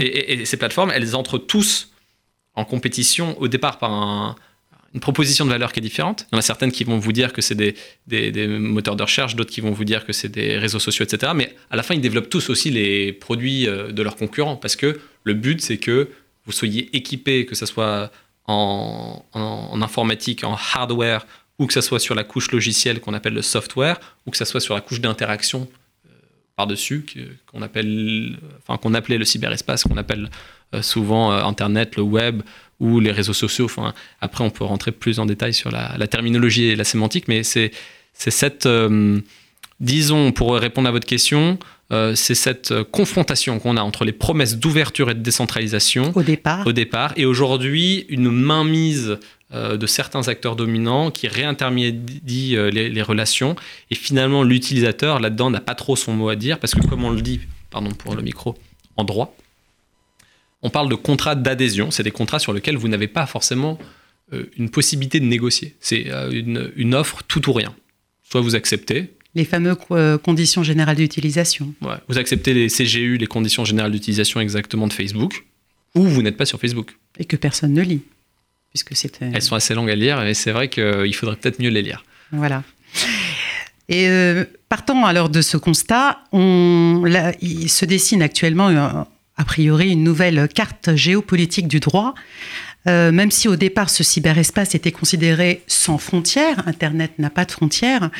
et, 0.00 0.44
ces 0.44 0.56
plateformes 0.56 0.90
elles 0.92 1.14
entrent 1.14 1.38
tous 1.38 1.92
en 2.54 2.64
compétition 2.64 3.40
au 3.40 3.46
départ 3.46 3.78
par 3.78 4.36
une 4.92 5.00
proposition 5.00 5.44
de 5.44 5.50
valeur 5.50 5.72
qui 5.72 5.80
est 5.80 5.82
différente. 5.82 6.26
Il 6.30 6.34
y 6.34 6.36
en 6.36 6.38
a 6.38 6.42
certaines 6.42 6.70
qui 6.70 6.84
vont 6.84 6.98
vous 6.98 7.12
dire 7.12 7.32
que 7.32 7.42
c'est 7.42 7.56
des, 7.56 7.74
des, 8.06 8.46
moteurs 8.46 8.94
de 8.94 9.02
recherche, 9.02 9.34
d'autres 9.34 9.50
qui 9.50 9.60
vont 9.60 9.72
vous 9.72 9.84
dire 9.84 10.06
que 10.06 10.12
c'est 10.12 10.28
des 10.28 10.56
réseaux 10.56 10.78
sociaux, 10.78 11.04
etc. 11.04 11.32
Mais 11.34 11.52
à 11.72 11.74
la 11.74 11.82
fin, 11.82 11.96
ils 11.96 12.00
développent 12.00 12.30
tous 12.30 12.48
aussi 12.48 12.70
les 12.70 13.12
produits 13.12 13.66
de 13.66 14.02
leurs 14.04 14.14
concurrents 14.14 14.54
parce 14.54 14.76
que 14.76 15.00
le 15.24 15.34
but, 15.34 15.60
c'est 15.60 15.78
que 15.78 16.10
vous 16.46 16.52
soyez 16.52 16.94
équipé, 16.96 17.46
que 17.46 17.54
ce 17.54 17.66
soit 17.66 18.10
en, 18.46 19.24
informatique, 19.80 20.44
en 20.44 20.54
hardware, 20.54 21.26
ou 21.58 21.66
que 21.66 21.72
ce 21.72 21.80
soit 21.80 22.00
sur 22.00 22.14
la 22.14 22.24
couche 22.24 22.50
logicielle 22.50 23.00
qu'on 23.00 23.14
appelle 23.14 23.34
le 23.34 23.42
software, 23.42 24.00
ou 24.26 24.30
que 24.30 24.36
ce 24.36 24.44
soit 24.44 24.60
sur 24.60 24.74
la 24.74 24.80
couche 24.80 25.00
d'interaction 25.00 25.68
euh, 26.06 26.10
par-dessus, 26.56 27.06
qu'on 27.46 27.62
appelle, 27.62 28.38
enfin, 28.62 28.76
qu'on 28.76 28.94
appelait 28.94 29.18
le 29.18 29.24
cyberespace, 29.24 29.84
qu'on 29.84 29.96
appelle 29.96 30.30
euh, 30.74 30.82
souvent 30.82 31.32
euh, 31.32 31.42
Internet, 31.42 31.96
le 31.96 32.02
web 32.02 32.42
ou 32.80 33.00
les 33.00 33.12
réseaux 33.12 33.32
sociaux. 33.32 33.70
Après, 34.20 34.44
on 34.44 34.50
peut 34.50 34.64
rentrer 34.64 34.90
plus 34.90 35.20
en 35.20 35.26
détail 35.26 35.54
sur 35.54 35.70
la, 35.70 36.06
terminologie 36.08 36.64
et 36.64 36.76
la 36.76 36.84
sémantique, 36.84 37.28
mais 37.28 37.44
c'est 37.44 37.70
cette, 38.12 38.68
disons, 39.80 40.32
pour 40.32 40.54
répondre 40.54 40.88
à 40.88 40.92
votre 40.92 41.06
question, 41.06 41.58
euh, 41.92 42.14
c'est 42.14 42.34
cette 42.34 42.72
euh, 42.72 42.82
confrontation 42.82 43.58
qu'on 43.58 43.76
a 43.76 43.82
entre 43.82 44.06
les 44.06 44.12
promesses 44.12 44.56
d'ouverture 44.56 45.10
et 45.10 45.14
de 45.14 45.20
décentralisation 45.20 46.12
au 46.14 46.22
départ, 46.22 46.66
au 46.66 46.72
départ 46.72 47.12
et 47.16 47.26
aujourd'hui 47.26 48.06
une 48.08 48.30
mainmise 48.30 49.18
euh, 49.52 49.76
de 49.76 49.86
certains 49.86 50.28
acteurs 50.28 50.56
dominants 50.56 51.10
qui 51.10 51.28
réintermédient 51.28 52.70
les, 52.70 53.02
relations 53.02 53.54
et 53.90 53.94
finalement 53.94 54.42
l'utilisateur 54.44 55.20
là-dedans 55.20 55.50
n'a 55.50 55.60
pas 55.60 55.74
trop 55.74 55.94
son 55.94 56.14
mot 56.14 56.30
à 56.30 56.36
dire 56.36 56.58
parce 56.58 56.74
que 56.74 56.86
comme 56.86 57.04
on 57.04 57.10
le 57.10 57.20
dit, 57.20 57.40
pardon 57.68 57.90
pour 57.90 58.14
le 58.14 58.22
micro, 58.22 58.56
en 58.96 59.04
droit, 59.04 59.36
on 60.62 60.70
parle 60.70 60.88
de 60.88 60.94
contrats 60.94 61.34
d'adhésion, 61.34 61.90
c'est 61.90 62.02
des 62.02 62.10
contrats 62.10 62.38
sur 62.38 62.54
lesquels 62.54 62.78
vous 62.78 62.88
n'avez 62.88 63.08
pas 63.08 63.26
forcément 63.26 63.78
une 64.56 64.70
possibilité 64.70 65.20
de 65.20 65.26
négocier. 65.26 65.76
C'est 65.80 66.06
une, 66.32 66.72
une 66.76 66.94
offre 66.94 67.22
tout 67.28 67.50
ou 67.50 67.52
rien. 67.52 67.74
Soit 68.22 68.40
vous 68.40 68.54
acceptez, 68.54 69.14
les 69.34 69.44
fameuses 69.44 69.76
euh, 69.90 70.18
conditions 70.18 70.62
générales 70.62 70.96
d'utilisation. 70.96 71.74
Vous 72.08 72.18
acceptez 72.18 72.54
les 72.54 72.68
CGU, 72.68 73.16
les 73.16 73.26
conditions 73.26 73.64
générales 73.64 73.92
d'utilisation 73.92 74.40
exactement 74.40 74.86
de 74.86 74.92
Facebook, 74.92 75.44
ou 75.94 76.02
vous 76.02 76.22
n'êtes 76.22 76.36
pas 76.36 76.46
sur 76.46 76.60
Facebook. 76.60 76.96
Et 77.18 77.24
que 77.24 77.36
personne 77.36 77.72
ne 77.72 77.82
lit. 77.82 78.02
Puisque 78.70 78.96
c'est. 78.96 79.20
Elles 79.20 79.42
sont 79.42 79.54
assez 79.54 79.74
longues 79.74 79.90
à 79.90 79.94
lire, 79.94 80.22
et 80.24 80.34
c'est 80.34 80.50
vrai 80.50 80.68
qu'il 80.68 81.14
faudrait 81.14 81.36
peut-être 81.36 81.60
mieux 81.60 81.70
les 81.70 81.82
lire. 81.82 82.04
Voilà. 82.32 82.64
Et 83.88 84.08
euh, 84.08 84.44
partant 84.68 85.04
alors 85.04 85.28
de 85.28 85.42
ce 85.42 85.56
constat, 85.56 86.20
on, 86.32 87.04
il 87.40 87.68
se 87.68 87.84
dessine 87.84 88.22
actuellement, 88.22 88.68
euh, 88.68 89.02
a 89.36 89.44
priori, 89.44 89.92
une 89.92 90.02
nouvelle 90.02 90.48
carte 90.48 90.94
géopolitique 90.94 91.68
du 91.68 91.80
droit 91.80 92.14
euh, 92.86 93.12
même 93.12 93.30
si 93.30 93.48
au 93.48 93.56
départ 93.56 93.90
ce 93.90 94.02
cyberespace 94.04 94.74
était 94.74 94.92
considéré 94.92 95.62
sans 95.66 95.98
frontières, 95.98 96.66
Internet 96.66 97.12
n'a 97.18 97.30
pas 97.30 97.44
de 97.44 97.52
frontières, 97.52 98.10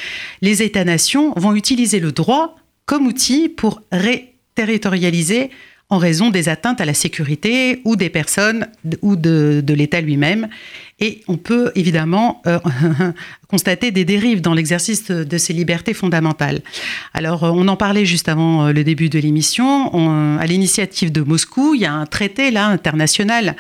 les 0.41 0.63
États-nations 0.63 1.33
vont 1.37 1.55
utiliser 1.55 2.01
le 2.01 2.13
droit 2.13 2.57
comme 2.87 3.07
outil 3.07 3.49
pour 3.49 3.83
réterritorialiser 3.93 5.51
en 5.91 5.99
raison 5.99 6.31
des 6.31 6.49
atteintes 6.49 6.81
à 6.81 6.85
la 6.85 6.95
sécurité 6.95 7.81
ou 7.85 7.97
des 7.97 8.09
personnes 8.09 8.69
ou 9.03 9.17
de, 9.17 9.63
de 9.65 9.75
l'État 9.75 10.01
lui-même. 10.01 10.49
Et 11.01 11.23
on 11.27 11.37
peut 11.37 11.73
évidemment 11.75 12.41
euh, 12.47 12.61
constater 13.49 13.91
des 13.91 14.05
dérives 14.05 14.41
dans 14.41 14.55
l'exercice 14.55 15.11
de 15.11 15.39
ces 15.39 15.53
libertés 15.53 15.93
fondamentales. 15.93 16.61
Alors, 17.15 17.43
euh, 17.43 17.51
on 17.53 17.67
en 17.67 17.77
parlait 17.77 18.05
juste 18.05 18.29
avant 18.29 18.67
euh, 18.67 18.73
le 18.73 18.85
début 18.85 19.09
de 19.09 19.19
l'émission. 19.19 20.39
À 20.39 20.47
l'initiative 20.47 21.11
de 21.11 21.21
Moscou, 21.21 21.75
il 21.75 21.81
y 21.81 21.85
a 21.85 21.93
un 21.93 22.07
traité 22.07 22.57
international 22.57 23.57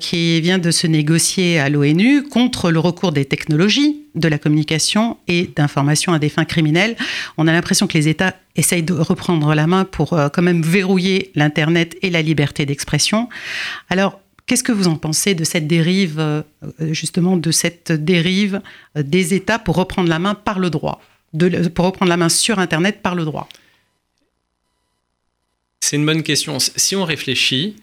qui 0.00 0.40
vient 0.40 0.58
de 0.58 0.70
se 0.70 0.86
négocier 0.86 1.58
à 1.58 1.68
l'ONU 1.68 2.22
contre 2.22 2.70
le 2.70 2.78
recours 2.78 3.12
des 3.12 3.24
technologies 3.24 4.00
de 4.14 4.28
la 4.28 4.38
communication 4.38 5.16
et 5.28 5.50
d'information 5.54 6.12
à 6.12 6.18
des 6.18 6.28
fins 6.28 6.44
criminelles. 6.44 6.96
On 7.36 7.46
a 7.46 7.52
l'impression 7.52 7.86
que 7.86 7.96
les 7.96 8.08
États 8.08 8.34
essayent 8.56 8.82
de 8.82 8.94
reprendre 8.94 9.54
la 9.54 9.66
main 9.66 9.84
pour 9.84 10.10
quand 10.32 10.42
même 10.42 10.62
verrouiller 10.62 11.30
l'Internet 11.34 11.96
et 12.02 12.10
la 12.10 12.22
liberté 12.22 12.66
d'expression. 12.66 13.28
Alors, 13.90 14.20
Qu'est-ce 14.46 14.62
que 14.62 14.72
vous 14.72 14.88
en 14.88 14.96
pensez 14.96 15.34
de 15.34 15.42
cette 15.44 15.66
dérive, 15.66 16.20
euh, 16.20 16.42
justement, 16.92 17.36
de 17.36 17.50
cette 17.50 17.92
dérive 17.92 18.60
euh, 18.96 19.02
des 19.02 19.32
États 19.32 19.58
pour 19.58 19.76
reprendre 19.76 20.08
la 20.08 20.18
main 20.18 20.34
par 20.34 20.58
le 20.58 20.68
droit, 20.68 21.00
pour 21.74 21.86
reprendre 21.86 22.10
la 22.10 22.18
main 22.18 22.28
sur 22.28 22.58
Internet 22.58 23.00
par 23.00 23.14
le 23.14 23.24
droit? 23.24 23.48
C'est 25.80 25.96
une 25.96 26.04
bonne 26.04 26.22
question. 26.22 26.58
Si 26.58 26.94
on 26.94 27.04
réfléchit, 27.04 27.76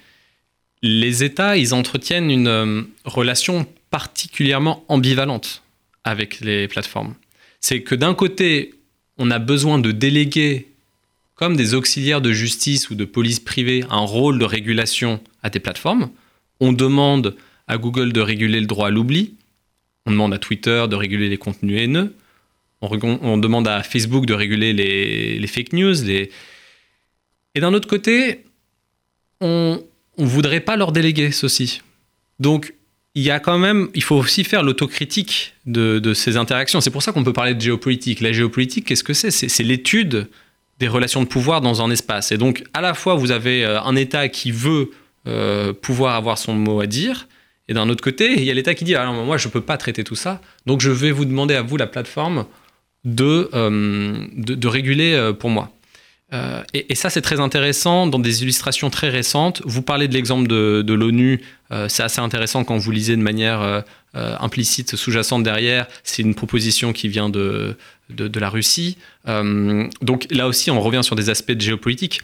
les 0.83 1.23
États, 1.23 1.57
ils 1.57 1.73
entretiennent 1.73 2.29
une 2.29 2.47
euh, 2.47 2.81
relation 3.05 3.67
particulièrement 3.89 4.85
ambivalente 4.87 5.63
avec 6.03 6.41
les 6.41 6.67
plateformes. 6.67 7.15
C'est 7.59 7.81
que 7.81 7.95
d'un 7.95 8.13
côté, 8.13 8.73
on 9.17 9.31
a 9.31 9.39
besoin 9.39 9.79
de 9.79 9.91
déléguer 9.91 10.67
comme 11.35 11.55
des 11.55 11.73
auxiliaires 11.73 12.21
de 12.21 12.31
justice 12.31 12.91
ou 12.91 12.95
de 12.95 13.05
police 13.05 13.39
privée 13.39 13.83
un 13.89 13.99
rôle 13.99 14.37
de 14.37 14.45
régulation 14.45 15.19
à 15.41 15.49
des 15.49 15.59
plateformes 15.59 16.11
on 16.61 16.71
demande 16.71 17.35
à 17.67 17.77
Google 17.77 18.13
de 18.13 18.21
réguler 18.21 18.61
le 18.61 18.67
droit 18.67 18.87
à 18.87 18.91
l'oubli. 18.91 19.33
On 20.05 20.11
demande 20.11 20.33
à 20.33 20.37
Twitter 20.37 20.85
de 20.89 20.95
réguler 20.95 21.27
les 21.27 21.37
contenus 21.37 21.81
haineux. 21.81 22.15
On, 22.81 23.37
demande 23.37 23.67
à 23.67 23.83
Facebook 23.83 24.25
de 24.25 24.33
réguler 24.33 24.73
les, 24.73 25.47
fake 25.47 25.73
news. 25.73 26.09
Et 26.09 26.29
d'un 27.55 27.73
autre 27.73 27.87
côté, 27.87 28.43
on 29.39 29.83
ne 30.17 30.25
voudrait 30.25 30.61
pas 30.61 30.77
leur 30.77 30.91
déléguer 30.91 31.31
ceci. 31.31 31.81
Donc, 32.39 32.73
il 33.13 33.23
y 33.23 33.29
a 33.29 33.39
quand 33.39 33.59
même, 33.59 33.89
il 33.93 34.01
faut 34.03 34.15
aussi 34.15 34.43
faire 34.43 34.63
l'autocritique 34.63 35.53
de, 35.65 36.13
ces 36.13 36.37
interactions. 36.37 36.81
C'est 36.81 36.89
pour 36.89 37.03
ça 37.03 37.11
qu'on 37.11 37.23
peut 37.23 37.33
parler 37.33 37.53
de 37.53 37.61
géopolitique. 37.61 38.21
La 38.21 38.31
géopolitique, 38.31 38.85
qu'est-ce 38.85 39.03
que 39.03 39.13
c'est 39.13 39.31
C'est 39.31 39.63
l'étude 39.63 40.27
des 40.79 40.87
relations 40.87 41.21
de 41.21 41.27
pouvoir 41.27 41.61
dans 41.61 41.83
un 41.83 41.91
espace. 41.91 42.31
Et 42.31 42.37
donc, 42.37 42.63
à 42.73 42.81
la 42.81 42.95
fois, 42.95 43.13
vous 43.13 43.29
avez 43.29 43.63
euh, 43.63 43.79
un 43.83 43.95
État 43.95 44.29
qui 44.29 44.51
veut 44.51 44.89
euh, 45.27 45.71
pouvoir 45.71 46.15
avoir 46.15 46.39
son 46.39 46.55
mot 46.55 46.81
à 46.81 46.87
dire. 46.87 47.27
Et 47.67 47.75
d'un 47.75 47.89
autre 47.89 48.03
côté, 48.03 48.33
il 48.33 48.43
y 48.43 48.49
a 48.49 48.55
l'État 48.55 48.73
qui 48.73 48.83
dit 48.83 48.95
alors 48.95 49.13
moi 49.13 49.37
je 49.37 49.47
ne 49.47 49.51
peux 49.51 49.61
pas 49.61 49.77
traiter 49.77 50.03
tout 50.03 50.15
ça, 50.15 50.41
donc 50.65 50.81
je 50.81 50.89
vais 50.89 51.11
vous 51.11 51.25
demander 51.25 51.53
à 51.53 51.61
vous 51.61 51.77
la 51.77 51.85
plateforme 51.85 52.45
de, 53.05 53.49
euh, 53.53 54.25
de, 54.35 54.67
réguler 54.67 55.13
euh, 55.13 55.31
pour 55.31 55.51
moi. 55.51 55.71
et, 56.73 56.95
ça 56.95 57.11
c'est 57.11 57.21
très 57.21 57.39
intéressant 57.39 58.07
dans 58.07 58.17
des 58.17 58.41
illustrations 58.41 58.89
très 58.89 59.09
récentes. 59.09 59.61
Vous 59.63 59.83
parlez 59.83 60.07
de 60.07 60.13
l'exemple 60.15 60.47
de, 60.47 60.81
de 60.81 60.93
l'ONU, 60.93 61.41
c'est 61.87 62.03
assez 62.03 62.19
intéressant 62.19 62.63
quand 62.63 62.77
vous 62.77 62.91
lisez 62.91 63.15
de 63.15 63.21
manière 63.21 63.83
implicite, 64.13 64.95
sous-jacente 64.95 65.43
derrière. 65.43 65.87
C'est 66.03 66.21
une 66.21 66.35
proposition 66.35 66.93
qui 66.93 67.09
vient 67.09 67.29
de, 67.29 67.75
de, 68.09 68.27
de 68.27 68.39
la 68.39 68.49
Russie. 68.49 68.97
donc 69.25 70.27
là 70.31 70.47
aussi 70.47 70.71
on 70.71 70.81
revient 70.81 71.03
sur 71.03 71.15
des 71.15 71.29
aspects 71.29 71.51
de 71.51 71.61
géopolitique 71.61 72.21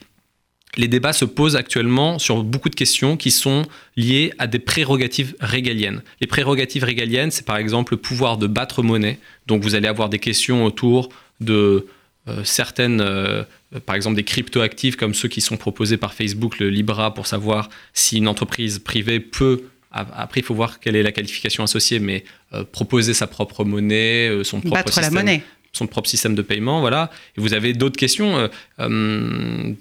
les 0.75 0.88
débats 0.88 1.13
se 1.13 1.25
posent 1.25 1.55
actuellement 1.55 2.19
sur 2.19 2.43
beaucoup 2.43 2.69
de 2.69 2.75
questions 2.75 3.17
qui 3.17 3.31
sont 3.31 3.63
liées 3.95 4.33
à 4.38 4.47
des 4.47 4.59
prérogatives 4.59 5.36
régaliennes. 5.39 6.01
Les 6.21 6.27
prérogatives 6.27 6.83
régaliennes, 6.83 7.31
c'est 7.31 7.45
par 7.45 7.57
exemple 7.57 7.93
le 7.93 7.97
pouvoir 7.97 8.38
de 8.38 8.47
battre 8.47 8.83
monnaie. 8.83 9.19
Donc 9.47 9.63
vous 9.63 9.75
allez 9.75 9.88
avoir 9.88 10.09
des 10.09 10.19
questions 10.19 10.65
autour 10.65 11.09
de 11.39 11.88
euh, 12.27 12.43
certaines, 12.43 13.01
euh, 13.01 13.43
par 13.86 13.95
exemple 13.95 14.17
des 14.17 14.24
cryptoactifs 14.24 14.97
comme 14.97 15.13
ceux 15.13 15.29
qui 15.29 15.41
sont 15.41 15.57
proposés 15.57 15.97
par 15.97 16.13
Facebook, 16.13 16.59
le 16.59 16.69
Libra, 16.69 17.13
pour 17.13 17.25
savoir 17.27 17.69
si 17.93 18.17
une 18.17 18.27
entreprise 18.27 18.79
privée 18.79 19.19
peut 19.19 19.63
après, 19.89 20.41
il 20.41 20.43
faut 20.43 20.53
voir 20.53 20.79
quelle 20.79 20.95
est 20.95 21.01
la 21.01 21.13
qualification 21.13 21.63
associée, 21.63 22.00
mais 22.00 22.24
euh, 22.53 22.63
proposer 22.63 23.15
sa 23.15 23.25
propre 23.25 23.63
monnaie, 23.63 24.30
son 24.43 24.60
propre 24.60 24.75
Battre 24.75 25.01
la 25.01 25.10
monnaie 25.10 25.41
son 25.78 25.88
propre 25.88 26.10
système 26.10 26.36
de 26.36 26.42
paiement, 26.42 26.82
voilà. 26.82 27.10
Et 27.38 27.42
vous 27.42 27.54
avez 27.54 27.74
d'autres 27.74 27.98
questions. 27.98 28.38
Euh, 28.38 28.48
euh, 28.80 29.74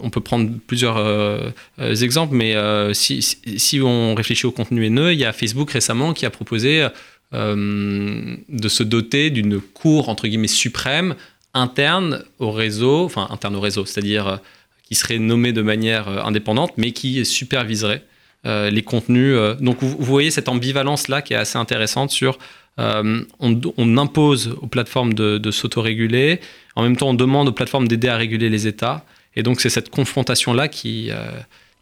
on 0.00 0.10
peut 0.10 0.20
prendre 0.20 0.50
plusieurs 0.66 0.96
euh, 0.96 1.50
exemples, 1.78 2.34
mais 2.34 2.54
si, 2.94 3.80
on 3.82 4.14
réfléchit 4.14 4.46
au 4.46 4.52
contenu 4.52 4.84
haineux, 4.86 5.12
il 5.12 5.18
y 5.18 5.24
a 5.24 5.32
Facebook 5.32 5.70
récemment 5.70 6.12
qui 6.12 6.26
a 6.26 6.30
proposé 6.30 6.86
de 7.32 8.68
se 8.68 8.82
doter 8.84 9.30
d'une 9.30 9.60
cour 9.60 10.08
entre 10.08 10.28
guillemets 10.28 10.46
suprême 10.46 11.16
interne 11.52 12.24
au 12.38 12.52
réseau, 12.52 13.04
enfin 13.04 13.26
interne 13.30 13.56
au 13.56 13.60
réseau, 13.60 13.84
c'est-à-dire 13.84 14.38
qui 14.84 14.94
serait 14.94 15.18
nommée 15.18 15.52
de 15.52 15.62
manière 15.62 16.08
indépendante, 16.24 16.72
mais 16.76 16.92
qui 16.92 17.24
superviserait 17.24 18.04
les 18.44 18.82
contenus. 18.82 19.36
donc 19.60 19.78
vous, 19.80 19.96
voyez 19.98 20.30
cette 20.30 20.48
ambivalence 20.48 21.08
là 21.08 21.22
qui 21.22 21.32
est 21.32 21.36
assez 21.36 21.58
intéressante 21.58 22.10
sur 22.10 22.38
euh, 22.80 23.22
on, 23.38 23.98
impose 23.98 24.56
aux 24.60 24.66
plateformes 24.66 25.14
de, 25.14 25.50
s'autoréguler. 25.50 26.40
En 26.76 26.82
même 26.82 26.96
temps, 26.96 27.10
on 27.10 27.14
demande 27.14 27.48
aux 27.48 27.52
plateformes 27.52 27.88
d'aider 27.88 28.08
à 28.08 28.16
réguler 28.16 28.50
les 28.50 28.66
États. 28.66 29.04
Et 29.36 29.42
donc, 29.42 29.60
c'est 29.60 29.70
cette 29.70 29.90
confrontation-là 29.90 30.68
qui, 30.68 31.10
euh, 31.10 31.30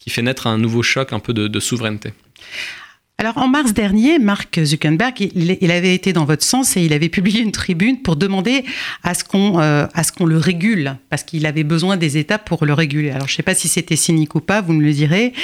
fait 0.08 0.22
naître 0.22 0.46
un 0.46 0.58
nouveau 0.58 0.82
choc 0.82 1.12
un 1.12 1.20
peu 1.20 1.32
de, 1.32 1.60
souveraineté. 1.60 2.12
Alors 3.18 3.38
en 3.38 3.46
mars 3.46 3.72
dernier, 3.72 4.18
Mark 4.18 4.58
Zuckerberg, 4.64 5.14
il, 5.20 5.70
avait 5.70 5.94
été 5.94 6.12
dans 6.12 6.24
votre 6.24 6.42
sens 6.42 6.76
et 6.76 6.82
il 6.82 6.92
avait 6.92 7.10
publié 7.10 7.40
une 7.40 7.52
tribune 7.52 8.02
pour 8.02 8.16
demander 8.16 8.64
à 9.04 9.14
ce 9.14 9.22
qu'on 9.22 9.60
euh, 9.60 9.86
à 9.94 10.02
ce 10.02 10.10
qu'on 10.10 10.24
le 10.24 10.38
régule 10.38 10.96
parce 11.08 11.22
qu'il 11.22 11.46
avait 11.46 11.62
besoin 11.62 11.96
des 11.96 12.16
États 12.16 12.38
pour 12.38 12.64
le 12.64 12.72
réguler. 12.72 13.10
Alors 13.10 13.28
je 13.28 13.34
ne 13.34 13.36
sais 13.36 13.44
pas 13.44 13.54
si 13.54 13.68
c'était 13.68 13.94
cynique 13.94 14.34
ou 14.34 14.40
pas, 14.40 14.60
vous 14.60 14.72
me 14.72 14.82
le 14.82 14.92
direz. 14.92 15.34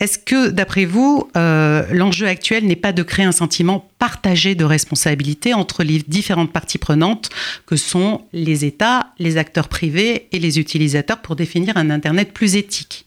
Est-ce 0.00 0.18
que, 0.18 0.48
d'après 0.48 0.86
vous, 0.86 1.30
euh, 1.36 1.84
l'enjeu 1.92 2.26
actuel 2.26 2.64
n'est 2.64 2.74
pas 2.74 2.92
de 2.92 3.02
créer 3.02 3.26
un 3.26 3.32
sentiment 3.32 3.90
partagé 3.98 4.54
de 4.54 4.64
responsabilité 4.64 5.52
entre 5.52 5.84
les 5.84 5.98
différentes 5.98 6.52
parties 6.52 6.78
prenantes 6.78 7.28
que 7.66 7.76
sont 7.76 8.22
les 8.32 8.64
États, 8.64 9.08
les 9.18 9.36
acteurs 9.36 9.68
privés 9.68 10.28
et 10.32 10.38
les 10.38 10.58
utilisateurs 10.58 11.20
pour 11.20 11.36
définir 11.36 11.76
un 11.76 11.90
Internet 11.90 12.32
plus 12.32 12.56
éthique? 12.56 13.04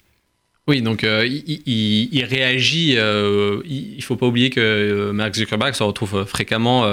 Oui, 0.68 0.84
donc 0.84 1.04
euh, 1.04 1.28
il, 1.28 2.24
réagit. 2.26 2.94
Euh, 2.96 3.60
il 3.66 3.98
ne 3.98 4.02
faut 4.04 4.16
pas 4.16 4.28
oublier 4.28 4.52
que 4.52 5.12
Mark 5.12 5.34
Zuckerberg 5.34 5.74
se 5.74 5.84
retrouve 5.84 6.26
fréquemment, 6.26 6.84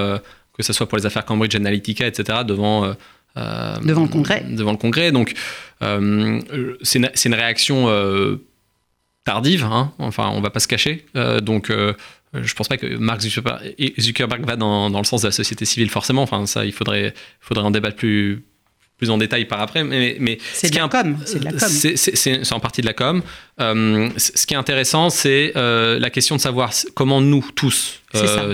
que 0.56 0.62
ce 0.62 0.72
soit 0.72 0.88
pour 0.88 0.96
les 0.96 1.04
affaires 1.04 1.26
Cambridge 1.26 1.54
Analytica, 1.54 2.06
etc., 2.06 2.38
devant 2.46 2.96
devant 3.36 4.02
le 4.02 4.08
Congrès. 4.08 4.44
Devant 4.48 4.72
le 4.72 4.78
Congrès. 4.78 5.12
Donc, 5.12 5.34
c'est 5.80 6.98
une, 6.98 7.10
une, 7.26 7.34
réaction 7.34 7.86
tardive, 9.24 9.64
hein. 9.64 9.92
enfin 9.98 10.30
on 10.34 10.40
va 10.40 10.50
pas 10.50 10.60
se 10.60 10.68
cacher. 10.68 11.06
Euh, 11.16 11.40
donc 11.40 11.70
euh, 11.70 11.94
je 12.34 12.54
pense 12.54 12.68
pas 12.68 12.76
que 12.76 12.86
Mark 12.96 13.20
Zuckerberg, 13.20 14.46
va 14.46 14.56
dans, 14.56 14.88
le 14.88 15.04
sens 15.04 15.22
de 15.22 15.28
la 15.28 15.32
société 15.32 15.64
civile 15.64 15.90
forcément. 15.90 16.22
Enfin 16.22 16.46
ça, 16.46 16.64
il 16.64 16.72
faudrait, 16.72 17.14
faudrait 17.40 17.64
en 17.64 17.70
débattre 17.70 17.96
plus, 17.96 18.44
plus 18.96 19.10
en 19.10 19.18
détail 19.18 19.46
par 19.46 19.60
après. 19.60 19.84
Mais, 19.84 20.16
mais 20.20 20.38
c'est 20.52 20.70
de, 20.70 20.76
la 20.76 20.88
com. 20.88 21.16
C'est 21.26 22.52
en 22.52 22.60
partie 22.60 22.80
de 22.80 22.86
la 22.86 22.92
com. 22.92 23.22
Euh, 23.60 24.08
ce 24.16 24.46
qui 24.46 24.54
est 24.54 24.58
intéressant, 24.58 25.10
c'est 25.10 25.52
la 25.54 26.10
question 26.10 26.36
de 26.36 26.40
savoir 26.40 26.72
comment 26.94 27.20
nous 27.20 27.44
tous, 27.54 28.00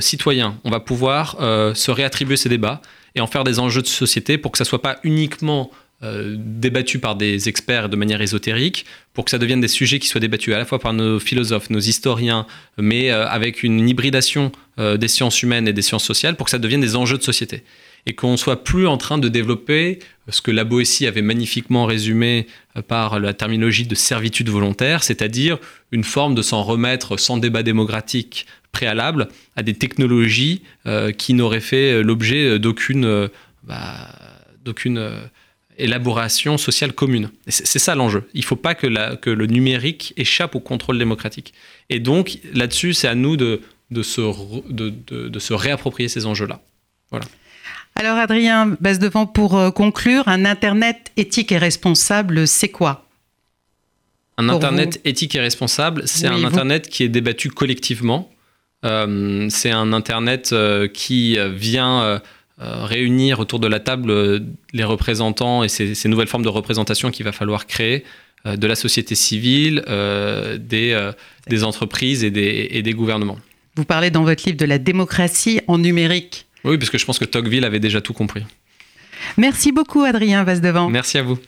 citoyens, 0.00 0.58
on 0.64 0.70
va 0.70 0.80
pouvoir 0.80 1.36
se 1.74 1.90
réattribuer 1.90 2.36
ces 2.36 2.48
débats 2.48 2.80
et 3.14 3.20
en 3.20 3.26
faire 3.26 3.44
des 3.44 3.58
enjeux 3.58 3.82
de 3.82 3.86
société 3.86 4.36
pour 4.36 4.52
que 4.52 4.58
ça 4.58 4.64
soit 4.64 4.82
pas 4.82 4.98
uniquement 5.02 5.70
euh, 6.02 6.36
débattus 6.38 7.00
par 7.00 7.16
des 7.16 7.48
experts 7.48 7.88
de 7.88 7.96
manière 7.96 8.20
ésotérique, 8.20 8.84
pour 9.14 9.24
que 9.24 9.30
ça 9.30 9.38
devienne 9.38 9.62
des 9.62 9.68
sujets 9.68 9.98
qui 9.98 10.08
soient 10.08 10.20
débattus 10.20 10.54
à 10.54 10.58
la 10.58 10.66
fois 10.66 10.78
par 10.78 10.92
nos 10.92 11.18
philosophes, 11.18 11.70
nos 11.70 11.80
historiens, 11.80 12.46
mais 12.76 13.10
euh, 13.10 13.26
avec 13.26 13.62
une 13.62 13.88
hybridation 13.88 14.52
euh, 14.78 14.98
des 14.98 15.08
sciences 15.08 15.42
humaines 15.42 15.66
et 15.66 15.72
des 15.72 15.80
sciences 15.80 16.04
sociales, 16.04 16.36
pour 16.36 16.44
que 16.44 16.50
ça 16.50 16.58
devienne 16.58 16.82
des 16.82 16.96
enjeux 16.96 17.16
de 17.16 17.22
société. 17.22 17.62
Et 18.04 18.14
qu'on 18.14 18.36
soit 18.36 18.62
plus 18.62 18.86
en 18.86 18.98
train 18.98 19.16
de 19.16 19.30
développer 19.30 20.00
ce 20.28 20.42
que 20.42 20.50
la 20.50 20.64
Boétie 20.64 21.06
avait 21.06 21.22
magnifiquement 21.22 21.86
résumé 21.86 22.46
par 22.88 23.18
la 23.18 23.32
terminologie 23.32 23.86
de 23.86 23.94
servitude 23.94 24.50
volontaire, 24.50 25.02
c'est-à-dire 25.02 25.56
une 25.92 26.04
forme 26.04 26.34
de 26.34 26.42
s'en 26.42 26.62
remettre 26.62 27.16
sans 27.16 27.38
débat 27.38 27.62
démocratique 27.62 28.44
préalable 28.70 29.28
à 29.56 29.62
des 29.62 29.72
technologies 29.72 30.62
qui 31.16 31.34
n'auraient 31.34 31.60
fait 31.60 32.02
l'objet 32.02 32.60
d'aucune 32.60 33.28
bah, 33.64 34.10
d'aucune 34.64 35.10
élaboration 35.78 36.58
sociale 36.58 36.92
commune. 36.92 37.30
C'est 37.48 37.78
ça 37.78 37.94
l'enjeu. 37.94 38.28
Il 38.34 38.40
ne 38.40 38.46
faut 38.46 38.56
pas 38.56 38.74
que, 38.74 39.14
que, 39.16 39.30
le 39.30 39.46
numérique 39.46 40.12
échappe 40.16 40.54
au 40.54 40.60
contrôle 40.60 40.98
démocratique. 40.98 41.54
Et 41.90 42.00
donc, 42.00 42.38
là-dessus, 42.54 42.94
c'est 42.94 43.08
à 43.08 43.14
nous 43.14 43.36
de, 43.36 43.60
de, 43.90 44.02
se, 44.02 44.20
de, 44.70 44.92
de, 45.28 45.38
se 45.38 45.54
réapproprier 45.54 46.08
ces 46.08 46.26
enjeux-là. 46.26 46.60
Voilà. 47.10 47.26
Alors, 47.94 48.18
Adrien 48.18 48.76
Basse-Devant, 48.80 49.26
pour 49.26 49.56
euh, 49.56 49.70
conclure, 49.70 50.28
un 50.28 50.44
Internet 50.44 51.12
éthique 51.16 51.52
et 51.52 51.58
responsable, 51.58 52.46
c'est 52.46 52.68
quoi? 52.68 53.06
Un 54.38 54.50
Internet 54.50 55.00
éthique 55.04 55.34
et 55.34 55.40
responsable, 55.40 56.02
c'est 56.04 56.26
un 56.26 56.44
Internet 56.44 56.88
qui 56.88 57.04
est 57.04 57.08
débattu 57.08 57.50
collectivement. 57.50 58.30
Euh, 58.84 59.46
c'est 59.48 59.70
un 59.70 59.94
Internet 59.94 60.50
euh, 60.52 60.88
qui 60.88 61.38
vient 61.54 62.20
réunir 62.58 63.38
autour 63.38 63.60
de 63.60 63.66
la 63.66 63.80
table 63.80 64.42
les 64.72 64.84
représentants 64.84 65.62
et 65.62 65.68
ces, 65.68 66.08
nouvelles 66.08 66.26
formes 66.26 66.44
de 66.44 66.48
représentation 66.48 67.10
qu'il 67.10 67.24
va 67.24 67.32
falloir 67.32 67.66
créer 67.66 68.04
de 68.46 68.66
la 68.66 68.74
société 68.74 69.14
civile, 69.14 69.84
des, 69.86 71.10
des, 71.48 71.64
entreprises 71.64 72.24
et 72.24 72.30
des, 72.30 72.68
et 72.70 72.82
des 72.82 72.92
gouvernements. 72.92 73.38
Vous 73.76 73.84
parlez 73.84 74.10
dans 74.10 74.24
votre 74.24 74.44
livre 74.46 74.56
de 74.56 74.64
la 74.64 74.78
démocratie 74.78 75.60
en 75.66 75.76
numérique. 75.76 76.46
Oui, 76.64 76.78
parce 76.78 76.90
que 76.90 76.98
je 76.98 77.04
pense 77.04 77.18
que 77.18 77.26
Tocqueville 77.26 77.64
avait 77.64 77.80
déjà 77.80 78.00
tout 78.00 78.14
compris. 78.14 78.42
Merci 79.36 79.72
beaucoup, 79.72 80.02
Adrien 80.02 80.44
Vasdevant. 80.44 80.88
Merci 80.88 81.18
à 81.18 81.22
vous. 81.22 81.38